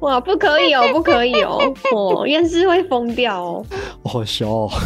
[0.00, 3.66] 哇，不可以哦，不可以哦，哦，院士会疯掉哦。
[4.06, 4.70] 好笑、哦。
[4.72, 4.78] 哇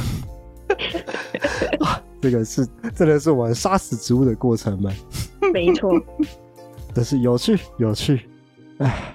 [2.20, 4.90] 这个是真的是我们杀死植物的过程吗？
[5.52, 5.90] 没错，
[6.94, 8.28] 真是有趣有趣。
[8.78, 9.14] 哎，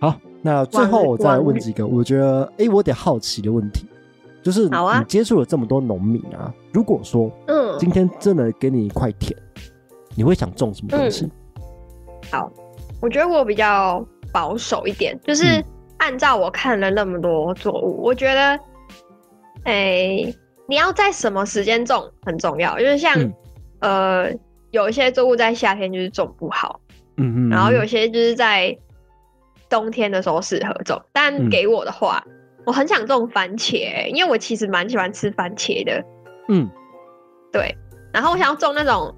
[0.00, 3.86] 好，那最后我再问几个我觉得哎、诶我有点好奇的问题，
[4.42, 9.36] 就是你接触了这么多农民啊，如果说嗯，今天真的给你一块田，
[10.14, 11.24] 你会想种什么东西？
[12.32, 12.50] 嗯
[13.00, 15.64] 我觉得我比较保守一点，就是嗯
[15.98, 18.58] 按照我看了那么多作物，我觉得，
[19.62, 20.34] 哎、
[20.68, 23.34] 你要在什么时间种很重要，就是像、嗯
[23.80, 24.30] 呃，
[24.70, 26.78] 有一些作物在夏天就是种不好，
[27.16, 28.76] 嗯嗯，然后有些就是在
[29.70, 31.00] 冬天的时候适合种。
[31.10, 32.22] 但嗯给我的话，
[32.66, 36.04] 我很想种番茄、因为我其实蛮喜欢吃番茄的。
[36.48, 36.68] 嗯
[37.50, 37.74] 对，
[38.12, 39.14] 然后我想要种那种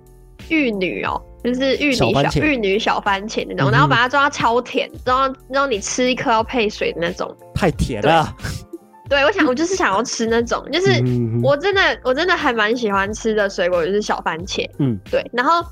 [0.48, 2.06] 玉女哦，就是玉女小
[2.40, 7.36] 玉女小番茄那种，嗯然后把它种到超甜，然后然后你吃一颗要配水的那种。
[7.56, 8.32] 太甜了，
[9.10, 14.64] 对，我想我就是想要吃那种，就是嗯我真的我真的还蛮喜欢吃的水果就是小番茄。
[14.78, 14.96] 嗯。
[15.10, 15.62] 对，然后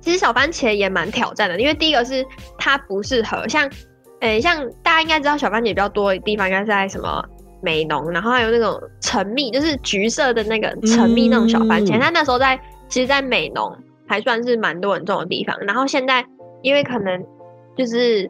[0.00, 2.26] 其实小番茄也蛮挑战的，因为第一个是
[2.58, 3.70] 它不适合像，
[4.20, 7.24] 诶、像大家应该知道小番茄比较多的地方应该是在什么
[7.62, 12.00] 美浓，然后还有那种橙蜜，就是橘色的那个橙蜜那种小番茄，嗯。
[12.00, 13.72] 它那时候在其实，在美浓
[14.08, 16.26] 还算是蛮多人种的地方，然后现在
[16.62, 17.24] 因为可能
[17.76, 18.28] 就是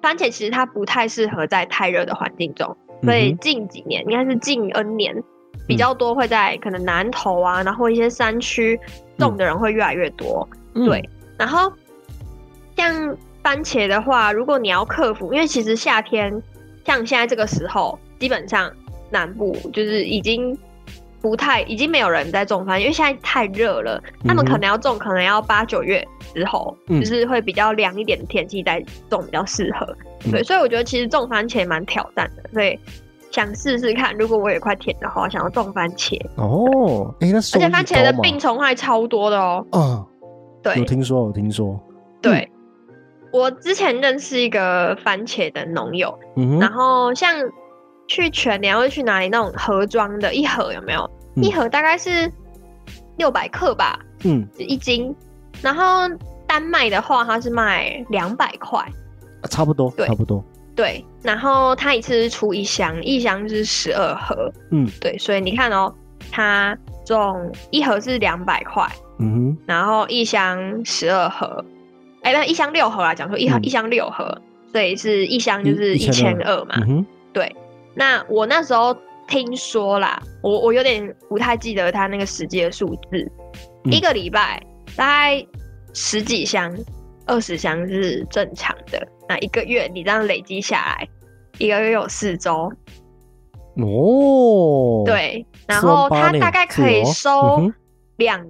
[0.00, 5.14] 番茄其实它不太适合在太热的环境种，所以近几年应该是近 N 年
[5.66, 8.78] 比较多会在可能南投啊，然后一些山区
[9.16, 10.48] 种的人会越来越多。
[10.74, 10.86] 嗯。
[10.86, 11.72] 对，然后
[12.76, 16.42] 像番茄的话，如果你要克服，因为其实夏天
[16.84, 18.70] 像现在这个时候，基本上
[19.10, 20.56] 南部就是已经
[21.20, 27.00] 不太，已经没有人在种番，因为现在太热了，他们可能要种，可能要八九月之后，嗯。
[27.00, 29.86] 就是会比较凉一点的天气再种比较适合。
[30.24, 30.32] 嗯。
[30.32, 32.78] 对，所以我觉得其实种番茄蛮挑战的，所以
[33.30, 39.66] 想试试看，如果我有一块田的话，我想要种番茄，哦，哎、那而且番茄的病虫害超多的哦。
[39.72, 40.06] 啊，
[40.62, 40.76] 对。
[40.76, 41.78] 有听说有听说，
[42.22, 42.48] 对，
[43.32, 47.34] 我之前认识一个番茄的农友，嗯然哼，后像
[48.08, 51.08] 去全年会去哪里那种盒装的，一盒有没有？
[51.36, 52.28] 嗯一盒大概是
[53.16, 55.14] 六百克吧，嗯，一斤。
[55.62, 56.08] 然后
[56.48, 58.84] 单卖的话，它是卖两百块。
[59.48, 60.44] 差不多对差不多，
[60.74, 64.52] 对，然后它一次是出一箱，一箱是十二盒。
[64.72, 65.94] 嗯对，所以你看哦，
[66.32, 68.84] 它种一盒是两百块，
[69.20, 71.64] 嗯哼，然后一箱十二盒，
[72.22, 74.36] 哎，那一箱六盒啊，讲说一盒、嗯一箱六盒，
[74.72, 76.74] 所以是一箱就是一千二嘛。
[76.88, 77.54] 嗯，对，
[77.98, 78.96] 那我那时候
[79.26, 83.28] 听说啦，我我有点不太记得他那个实际的数字，
[83.84, 84.62] 嗯一个礼拜
[84.94, 85.44] 大概
[85.92, 86.72] 十几箱、
[87.26, 89.04] 二十箱是正常的。
[89.28, 91.08] 那一个月你这样累积下来，
[91.58, 92.72] 一个月有四周，
[93.74, 97.68] 哦，，对，然后他大概可以收
[98.16, 98.46] 两，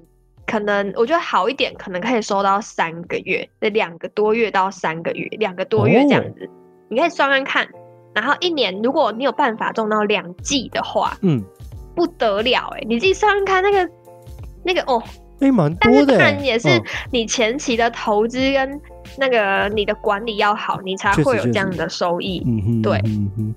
[0.46, 6.50] 可能我觉得好一点，可能可以收到三个月，对，两个多月到三个月，两个多月这样哦子，
[6.90, 7.66] 你可以算算看。
[8.20, 11.42] 然后一年，如果你有办法种到两季的话，嗯，
[11.94, 13.88] 不得了哎、你自己算算看那个
[14.64, 15.00] 那个哦，
[15.40, 16.84] 哎，蛮但是当多的欸，然也是嗯。
[17.12, 18.80] 你前期的投资跟
[19.16, 22.42] 那个你的管理要好，你才会有这样的收益。
[22.44, 23.00] 嗯哼，对。
[23.04, 23.54] 嗯哼，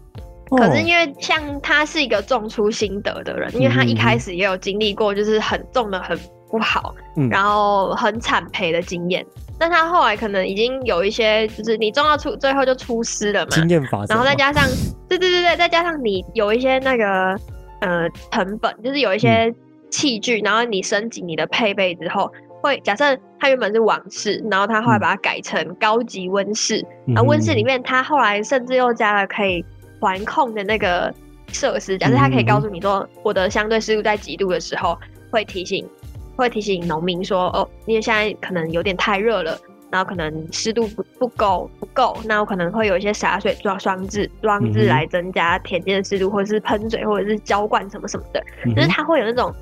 [0.57, 6.17] 可是哦因为像他是一个种出心得的人，因为他一开始也有经历过，就是很种的很
[6.51, 7.29] 不好，嗯。
[7.29, 9.25] 然后很惨赔的经验。
[9.57, 14.67] 但他后来可能已经有一些，就是你种到出最后就出师了嘛，经验法则，然后再加上，
[15.07, 17.39] 对对对对，再加上你有一些那个
[17.81, 19.55] 呃成本，就是有一嗯些
[19.91, 22.31] 器具，然后你升级你的配备之后，
[22.63, 29.63] 会假设它原本是网式，然后他后来嗯把它改成高级温室，然后温室里面它后来甚至又加了可以
[29.99, 31.13] 环控的那个
[31.51, 34.97] 设施，假设它可以告诉你说，我的相对湿度在几度的时候，
[35.31, 35.87] 会提醒
[36.35, 39.57] 会提醒农民说，哦，因为现在可能有点太热了，
[39.91, 48.43] 然后可能湿度不不够不够，那我可能会有一些洒水装装置装置来增加田间的湿度，或者是喷水，或者是浇灌什么什么的，
[48.75, 49.53] 就是它会有那种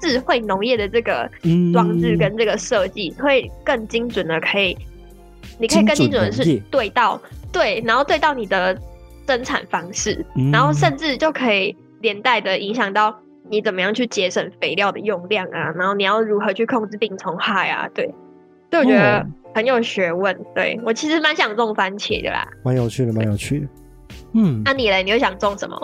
[0.00, 1.30] 智慧农业的这个
[1.72, 4.76] 装置跟这个设计，会更精准的可以，
[5.58, 7.20] 你可以更精准的是对到
[7.52, 8.76] 对，然后对到你的
[9.26, 13.16] 生产方式，然后甚至就可以连带的影响到。
[13.50, 15.70] 你怎么样去节省肥料的用量啊？
[15.76, 17.88] 然后你要如何去控制病虫害啊？
[17.94, 18.06] 对，
[18.70, 20.36] 所以我觉得很有学问。
[20.54, 23.66] 对我其实蛮想种番茄的啦，蛮有趣的，蛮有趣的。
[24.34, 25.02] 嗯，那你嘞？
[25.02, 25.80] 你又想种什么？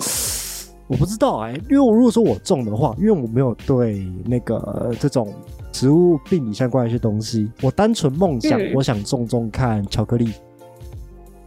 [0.89, 5.33] 我不知道哎，因为我如果说我种的话，因为我没有对那个这种
[5.73, 10.31] 植物病理相关的一些东西，我单纯梦想，我想种种看巧克力，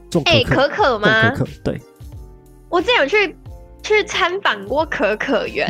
[0.09, 1.29] 种哎可可吗？
[1.31, 1.79] 可可，对。
[2.69, 3.35] 我之前有去
[3.83, 5.69] 去参访过可可园。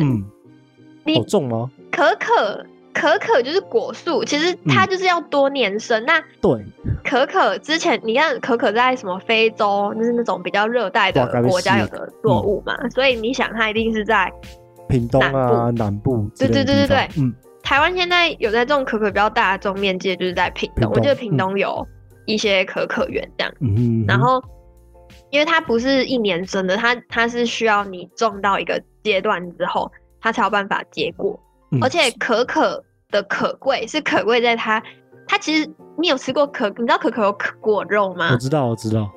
[1.14, 1.70] 好重吗？
[1.92, 6.04] 可可可可就是果树，其实它就是要多年生。
[6.04, 6.64] 那对
[7.04, 14.32] 可可之前，你看可可在什么非洲，就是那种比较热带的国家有的作物嘛，所以你想它一定是在
[14.88, 16.28] 屏东啊南部。
[16.38, 17.34] 对对对对对，嗯。
[17.62, 20.90] 台湾现在有在种可可比较大的种面积，就是在屏东。
[20.92, 21.84] 我记得屏东有
[22.24, 23.52] 一些可可园这样。
[23.60, 24.04] 嗯。
[24.06, 24.40] 然后，
[25.30, 29.90] 因为它不是一年生的，它它是需要你种到一个阶段之后。
[30.26, 31.38] 它才有办法结果，
[31.80, 34.82] 而且可可的可贵是可贵在它，
[35.28, 38.30] 它其实你有吃过可，你知道可可有可果肉吗？
[38.32, 39.08] 我知道，我知道。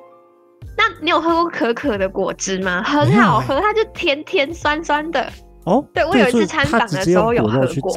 [0.78, 2.80] 那你有喝过可可的果汁吗？
[2.84, 5.28] 很好喝，它就甜甜酸酸的。
[5.64, 7.92] 哦，对我有一次参访的时候有喝过。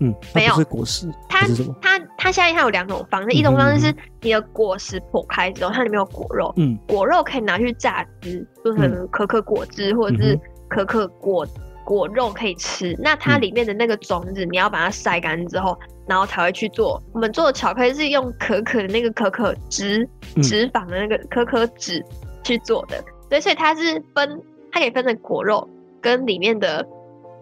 [0.00, 1.46] 嗯，没有是果实，它
[1.80, 10.38] 它它现在它有两种方式，一种方式是你的果实破开之后，它里面有果肉，嗯，果肉可以拿去榨汁，做成可可果汁或者是
[10.68, 11.46] 可可果。
[11.84, 15.78] 果肉可以吃，那它里面的那个种子，你要把它晒干之后，
[16.08, 17.02] 然后才会去做。
[17.12, 20.08] 我们做的巧克力是用可可的那个可可脂
[20.42, 22.02] 脂肪的那个可可脂
[22.42, 25.68] 去做的，对，所以它是分，它可以分成果肉
[26.00, 26.86] 跟里面的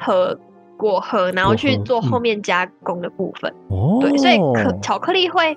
[0.00, 0.36] 核
[0.76, 3.54] 果核，然后去做后面加工的部分。
[3.68, 5.56] 哦，对，所以可巧克力会，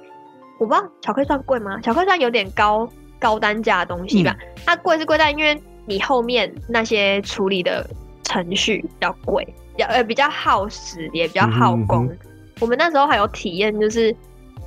[0.60, 1.82] 我不知道巧克力算贵吗？
[1.82, 2.88] 巧克力算有点高
[3.20, 4.36] 高单价的东西吧。
[4.64, 7.84] 它贵是贵在因为你后面那些处理的。
[8.26, 9.46] 程序比较贵，
[9.76, 12.10] 比较呃比较耗时，也比较耗工。
[12.60, 14.14] 我们那时候还有体验，就是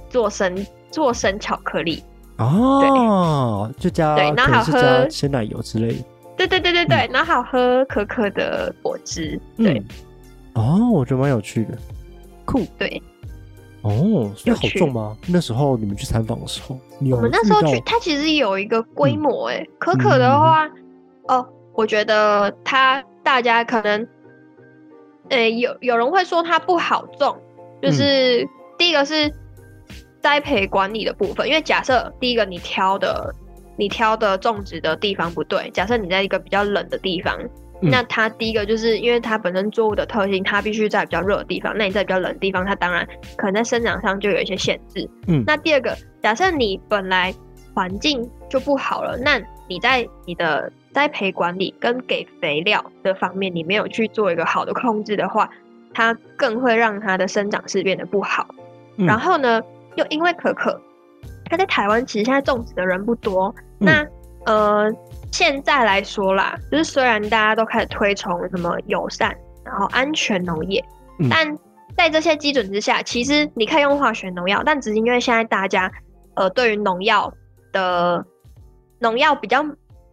[0.09, 2.03] 做生做生巧克力
[2.39, 6.05] 哦，对就加对，然后还有喝鲜奶油之类的。
[6.37, 9.41] 对对对对对，然后还有喝可可的果汁。
[9.57, 9.83] 对，
[10.55, 11.77] 哦，我觉得蛮有趣的，
[12.45, 12.65] 酷。
[12.79, 13.03] 对，
[13.83, 15.17] 哦，所以好重吗？
[15.27, 16.79] 那时候你们去参访的时候，
[17.11, 19.49] 我们那时候去，它其实有一个规模。
[19.49, 20.69] 哎，可可的话，
[21.27, 21.45] 哦，
[21.75, 23.03] 我觉得它。
[23.29, 24.09] 大家可能，
[25.29, 27.37] 呃，有有人会说它不好种，
[27.83, 28.49] 就是
[28.79, 29.31] 第一个是
[30.22, 33.31] 栽培管理的部分，因为假设第一个你挑的
[33.76, 37.39] 你挑的种植的地方不对，假设你在一个比较冷的地方，
[37.83, 43.07] 那它第一个就是因为它本身作物的特性，它必须在比较热的地方，那你在比较冷的地方，它当然
[43.37, 45.07] 可能在生长上就有一些限制。
[45.26, 47.35] 嗯，那第二个，假设你本来
[47.74, 49.39] 环境就不好了，那
[49.69, 55.49] 你在你的栽培管理跟给肥料的方面，你没有去做一个好的控制的话，
[55.95, 58.47] 它更会让它的生长势变得不好。
[58.97, 59.62] 然后呢，
[59.97, 60.81] 又因为可可，
[61.45, 63.55] 它在台湾其实现在种植的人不多。
[63.79, 64.05] 那
[64.47, 64.91] 呃，
[65.31, 70.83] 现在来说啦，就是虽然大家都开始推崇什么友善，然后安全农业，
[71.31, 71.59] 但
[71.97, 75.93] 在这些基准之下，其实你可以用化学农药，但只是因为现在大家
[76.35, 77.33] 呃对于农药
[77.73, 78.25] 的
[78.99, 79.65] 农药比较。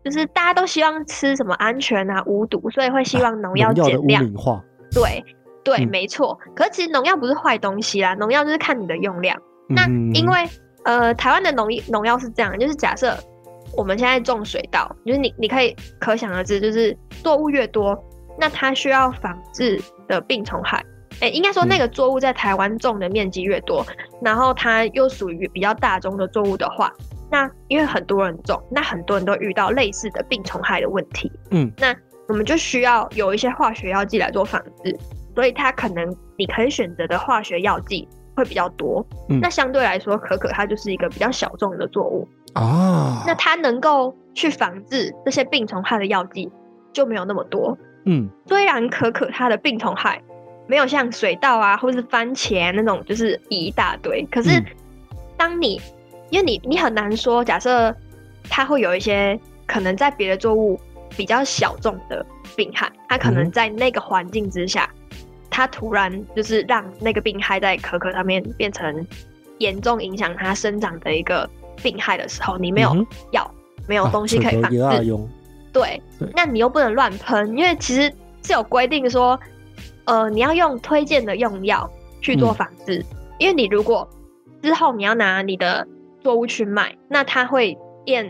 [0.04, 4.64] 就是大家都希望吃什么安全啊、无毒，所以会希望农药减量化。
[4.92, 5.26] 对
[5.64, 6.38] 对，没错。
[6.56, 9.36] 可是其实农药不是坏东西啦，农药就是看你的用量。
[9.68, 10.48] 那因为
[10.84, 13.18] 呃，台湾的农农药是这样，就是假设
[13.76, 18.00] 我们现在种水稻，就是你你可以可想而知，就是作物越多，
[18.40, 20.86] 那它需要防治的病虫害，
[21.20, 23.84] 哎，应该说那个作物在台湾种的面积越多，
[24.22, 26.94] 然后它又属于比较大宗的作物的话。
[27.32, 31.32] 那因为很多人种，那很多人都遇到类似的病虫害的问题。
[31.52, 31.96] 嗯，那
[32.28, 34.98] 我们就需要有一些化学药剂来做防治，
[35.34, 39.06] 所以它可能你可以选择的化学药剂会比较多。
[39.30, 43.24] 嗯，那相对来说，可可它就是一个比较小众的作物哦。
[43.26, 46.50] 那它能够去防治这些病虫害的药剂
[46.94, 47.78] 就没有那么多。
[48.06, 50.22] 嗯，虽然可可它的病虫害
[50.68, 54.64] 没有像水稻啊或是番茄那种就是一大堆，可是
[55.38, 55.82] 当你
[56.30, 57.96] 因为你你很难说，假设
[58.50, 60.80] 它会有一些可能在别的作物
[61.16, 64.90] 比较小众的病害，它可能嗯在那个环境之下，
[65.50, 69.06] 它突然就是让那个病害在可可上面变成
[69.60, 71.50] 严重影响它生长的一个
[71.82, 73.50] 病害的时候，你没有药，
[73.88, 75.30] 没有东西可以防治，用，
[75.72, 78.12] 对对，那你又不能乱喷，因为其实
[78.44, 79.40] 是有规定说，
[80.06, 81.90] 呃，你要用推荐的用药
[82.22, 83.06] 去做嗯防治，
[83.40, 84.08] 因为你如果
[84.62, 85.88] 之后你要拿你的
[86.26, 88.26] 作物去卖，那它会验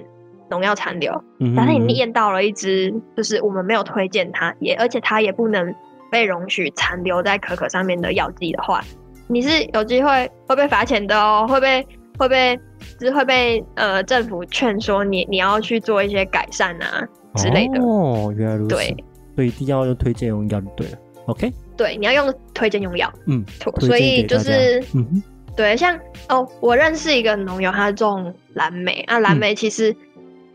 [0.50, 5.74] 农药残留，嗯假设你哼验到了一只，就是我们没有推荐它，也而且它也不能
[6.12, 8.84] 被容许残留在可可上面的药剂的话，
[9.28, 11.88] 你是有机会会被罚钱的哦，会被
[12.20, 12.60] 会被
[13.00, 17.82] 就是会被呃政府劝说你你要去做一些改善啊之类的。
[17.82, 18.96] 哦，原来如此，对，
[19.36, 20.98] 所以一定要用推荐用药就对了。
[21.28, 23.42] OK，对，你要用推荐用药，嗯，
[23.80, 25.24] 所以就是嗯哼，
[25.56, 25.98] 对，像
[26.28, 29.96] 哦，我认识一个农友，他种蓝莓啊，蓝嗯莓其实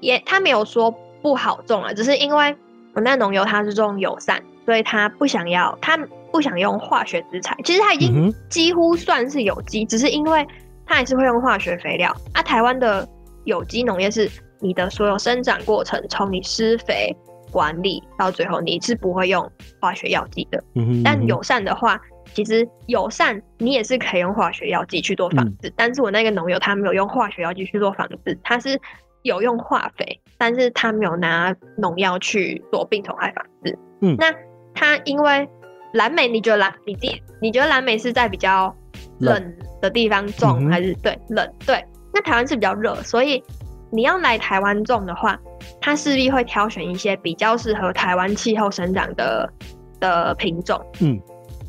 [0.01, 0.91] 也他没有说
[1.23, 2.55] 不好种啊，只是因为
[2.95, 5.97] 我那农友他是种友善，所以他不想要，他
[6.31, 7.57] 不想用化学资材。
[7.65, 10.47] 其实他已嗯经，几乎算是有机，只是因为
[10.85, 12.15] 他还是会用化学肥料。
[12.33, 13.09] 啊，台湾的
[13.45, 14.31] 有机农业是
[14.61, 17.17] 你的所有生长过程，从你施肥、
[17.51, 20.63] 管理到最后，你是不会用化学药剂的。
[20.75, 22.01] 嗯哼，嗯哼但友善的话，
[22.35, 28.81] 其实友善你也是可以用化学药剂去做防嗯治，但是我那个农友他没有用化学药剂去做防治，他是
[29.23, 33.79] 有用化肥，但是他没有拿农药去做病虫害防治。
[34.01, 34.33] 嗯那
[34.75, 35.49] 他因为
[35.93, 38.75] 蓝莓，你觉得蓝你自己你觉得蓝莓是在比较
[39.19, 41.53] 冷冷的地方种，还是对冷？
[41.67, 43.43] 对，那台湾是比较热，所以
[43.91, 45.39] 你要来台湾种的话，
[45.81, 49.53] 他势必会挑选一些比较适合台湾气候生长的
[49.99, 50.81] 的品种。
[51.01, 51.21] 嗯，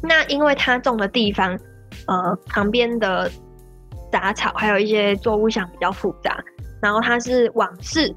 [0.01, 1.57] 那因为它种的地方，
[2.07, 3.29] 呃，旁边的
[4.11, 6.43] 杂草还有一些作物想比较复杂，
[6.81, 8.13] 然后它是网室，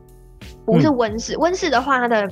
[0.64, 1.37] 不是温室。
[1.39, 2.30] 温室的话，它的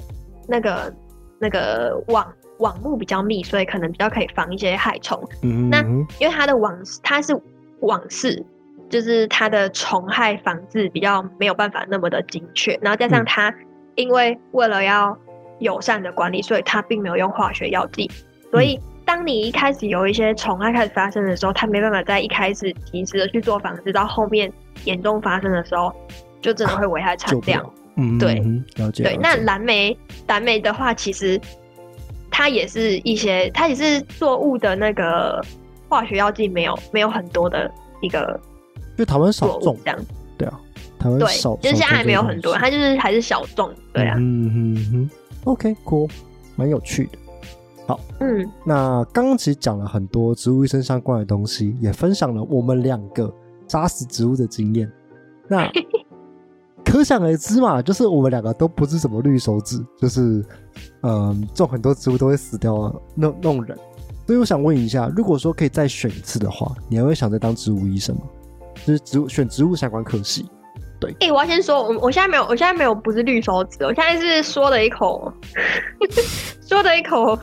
[0.49, 0.95] 那个
[1.39, 2.27] 那个网
[2.59, 5.23] 网目比较密，所以可能比较可以防一些害虫。
[5.71, 5.83] 那
[6.19, 7.39] 因为它的网它是
[7.81, 8.45] 网室，
[8.89, 13.55] 就是它的虫害防治比较没有办法那么的精确，然后加上嗯它
[13.97, 15.17] 因为为了要
[15.59, 18.11] 友善的管理，所以它并没有用化学药剂，
[18.51, 24.53] 所以当你一开始有一些虫害开始发生的时候，它没办法在一开始及时的去做防治，到后面
[24.85, 25.93] 严重发生的时候，
[26.41, 27.69] 就真的会危害产量。
[27.97, 28.43] 嗯，对
[28.77, 29.03] 了解。
[29.03, 29.97] 对，那蓝莓
[30.27, 31.41] 蓝莓的话，其实
[32.31, 35.45] 它也是一些，它也是作物的那个
[35.89, 38.41] 化学药剂没有没有很多的一个
[38.97, 39.99] 就台湾少种，这样。
[40.39, 40.59] 对啊，
[40.99, 43.71] 台湾对，少，就是现在还没有很多，它就是还是小众。
[43.93, 45.11] 对啊，嗯哼嗯哼
[45.45, 46.11] ，OK，cool，
[46.57, 47.19] 蛮有趣的。
[48.21, 53.33] 嗯，那刚刚其实讲了很多植物医生相关的东西，也分享了我们两个
[53.69, 54.91] 杀死植物的经验。
[55.49, 55.71] 那
[56.85, 60.45] 可想而知嘛，就是我们两个都不是什么绿手指，就是
[61.03, 63.77] 嗯，种很多植物都会死掉的那那种人。
[64.27, 68.23] 所以我想问一下，如果说可以再选一次的话，你还会想再当植物医生吗？
[68.85, 70.49] 就是植物选植物相关科系。
[71.19, 75.33] 哎、我要先说，我我现在没有，我现在没有不是绿手指，我现在是说了一口，
[76.65, 77.37] 说了一口，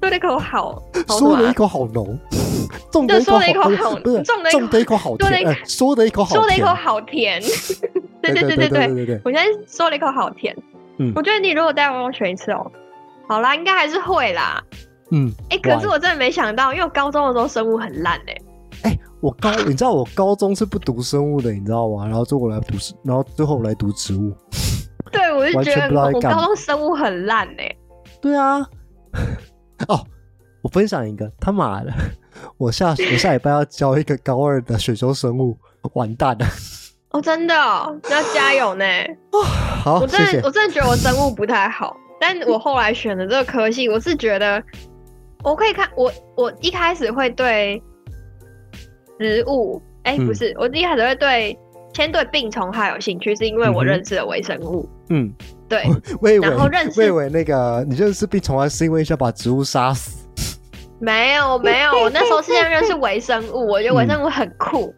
[0.00, 2.18] 说了一口好，说了一口好浓，
[2.92, 7.42] 种的一口就说了一口好，好 不是种的一口一口好甜，说了一口呃说的一口好甜，说了一口好甜。
[8.20, 10.54] 对对对对对对我现在说了一口好甜。
[10.98, 12.70] 嗯我觉得你如果再让我选一次哦，
[13.28, 14.60] 好啦，应该还是会啦。
[15.10, 18.20] 嗯，哎、可是我真的没想到，因为我高中的时候生物很烂
[18.82, 22.04] 哎、我高，你知道我高中是不读生物的，你知道吗？
[22.06, 24.32] 然后最后我来读，然后最后我来读植物。
[25.10, 27.76] 对，我就觉得我高中生物很烂哎、
[28.20, 28.66] 对啊，
[29.86, 30.04] 哦，
[30.62, 31.92] 我分享一个，他妈的，
[32.56, 35.56] 我下我下礼拜要教一个高二的选修生物，
[35.94, 36.46] 完蛋了。
[37.10, 38.84] 哦，真的、哦，要加油呢。
[39.82, 40.50] 好，我真的谢谢我。
[40.50, 44.62] 真的觉得我生物不太好，但我后来选的这个科系，我是觉得
[45.42, 47.82] 我可以看我我一开始会对
[49.18, 51.58] 植物，哎、嗯不是，我一开始会对
[51.94, 55.32] 先对病虫害有兴趣，是因为我认识了微生物，嗯，
[55.68, 55.82] 对，
[56.40, 57.00] 然后认识
[57.30, 60.26] 那个你认识病虫害是因为想把植物杀死。
[61.00, 64.92] 没有没有，我那时候是在认识微生物，我觉得微生物很酷，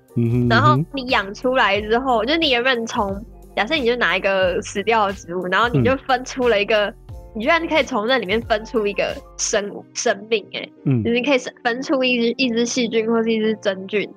[0.49, 3.23] 然后你养出来之后，就是你原本从
[3.55, 5.85] 假设你就拿一个死掉的植物，然后你嗯。
[5.85, 6.91] 就分出了一个，
[7.35, 11.05] 你居然可以从那里面分出一个生物生命、欸，嗯。
[11.05, 14.09] 就是你可以分出一只一只细菌或是一只真菌，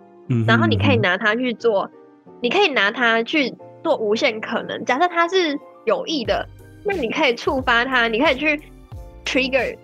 [0.48, 1.90] 然后你可以拿它去做，
[2.42, 4.86] 你可以拿它去做无限可能。
[4.86, 6.48] 假设它是有益的，
[6.84, 8.62] 那你可以触发它，你可以去
[9.26, 9.76] trigger，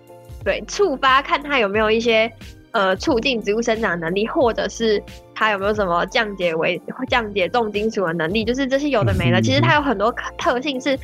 [0.43, 2.31] 对，触发看它有没有一些
[2.71, 5.01] 呃促进植物生长能力，或者是
[5.33, 9.37] 它有没有什么降解为降解重金属的能力，就是这些有的没的。
[9.37, 10.97] 嗯哼其实它有很多特性是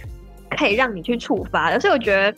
[0.58, 1.80] 可以让你去触发的。
[1.80, 2.38] 所以我觉得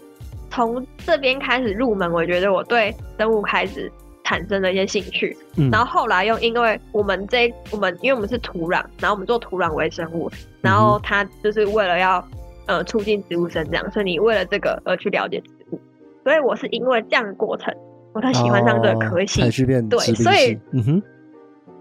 [0.50, 3.92] 从这边开始入门，我觉得我对生物开始
[4.24, 5.38] 产生了一些兴趣。
[5.56, 10.32] 嗯然后后来又因为我们这我们因为我们是土壤，然后我们做土壤微生物，
[10.62, 12.26] 然后它就是为了要
[12.68, 15.80] 呃促进植物生长，所以你为了这个而去了解植物。
[16.24, 17.74] 所以我是因为这样的过程，
[18.14, 19.42] 我才喜欢上这个科系。
[19.42, 21.04] 哦变对所以嗯哼，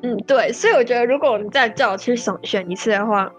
[0.02, 3.30] 嗯，对，所以我觉得如果你再叫我去选选一次的话，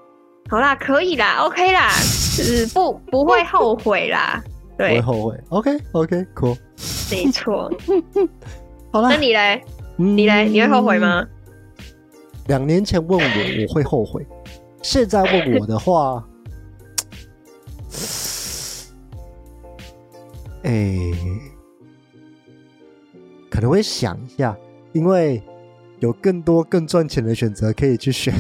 [0.50, 1.90] 好啦，可以啦，OK 啦，
[2.38, 4.44] 就是不不会后悔啦。
[4.78, 5.38] 不会，后悔。
[5.50, 6.58] OK OK，cool，
[7.10, 7.72] 没错。
[8.92, 9.62] 好啦那，你嘞？
[9.98, 10.46] 你你嘞？
[10.46, 11.00] 你会后悔？
[11.00, 11.26] 吗？
[12.48, 13.26] 两年前问我，
[13.68, 14.22] 我会后悔；
[14.82, 16.24] 现在问我的话，
[20.64, 20.98] 哎、
[23.50, 24.58] 可能会想一下，
[24.94, 25.42] 因为
[26.00, 28.34] 有更多更赚钱的选择可以去选。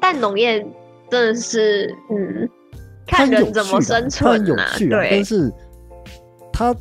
[0.00, 0.60] 但农业
[1.10, 2.48] 真的是，嗯，
[3.06, 4.74] 看人怎么生存啊。
[4.76, 5.52] 趣啊，但，是
[6.52, 6.74] 它，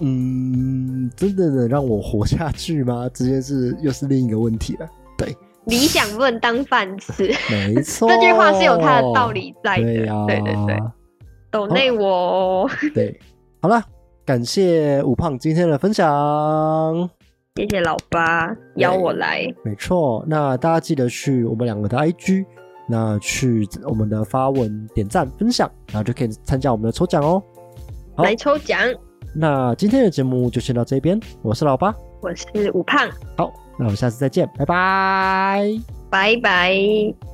[0.00, 3.08] 嗯，真的能让我活下去吗？
[3.12, 4.88] 这件事又是另一个问题了。
[5.16, 5.34] 对，
[5.66, 9.30] 理想不能当饭吃，没错， 这句话是有它的道。
[9.32, 9.82] 理在的。
[9.84, 10.78] 对对对，
[11.52, 13.20] 抖内我哦 对，
[13.60, 13.80] 好了，
[14.24, 17.08] 感谢五胖今天的分享。
[17.54, 19.46] 谢谢老八邀我来。
[19.62, 22.46] 没错，那大家记得去我们两个的 IG，
[22.88, 27.42] 那去我们的发文点赞分享，然后就可以参加我们的抽奖哦。
[28.16, 28.78] 好来抽奖，
[29.34, 35.68] 那今天的节目就先到这边，我是老八，我是五胖，好，那我们下次再见，拜拜。
[36.08, 37.31] 拜拜。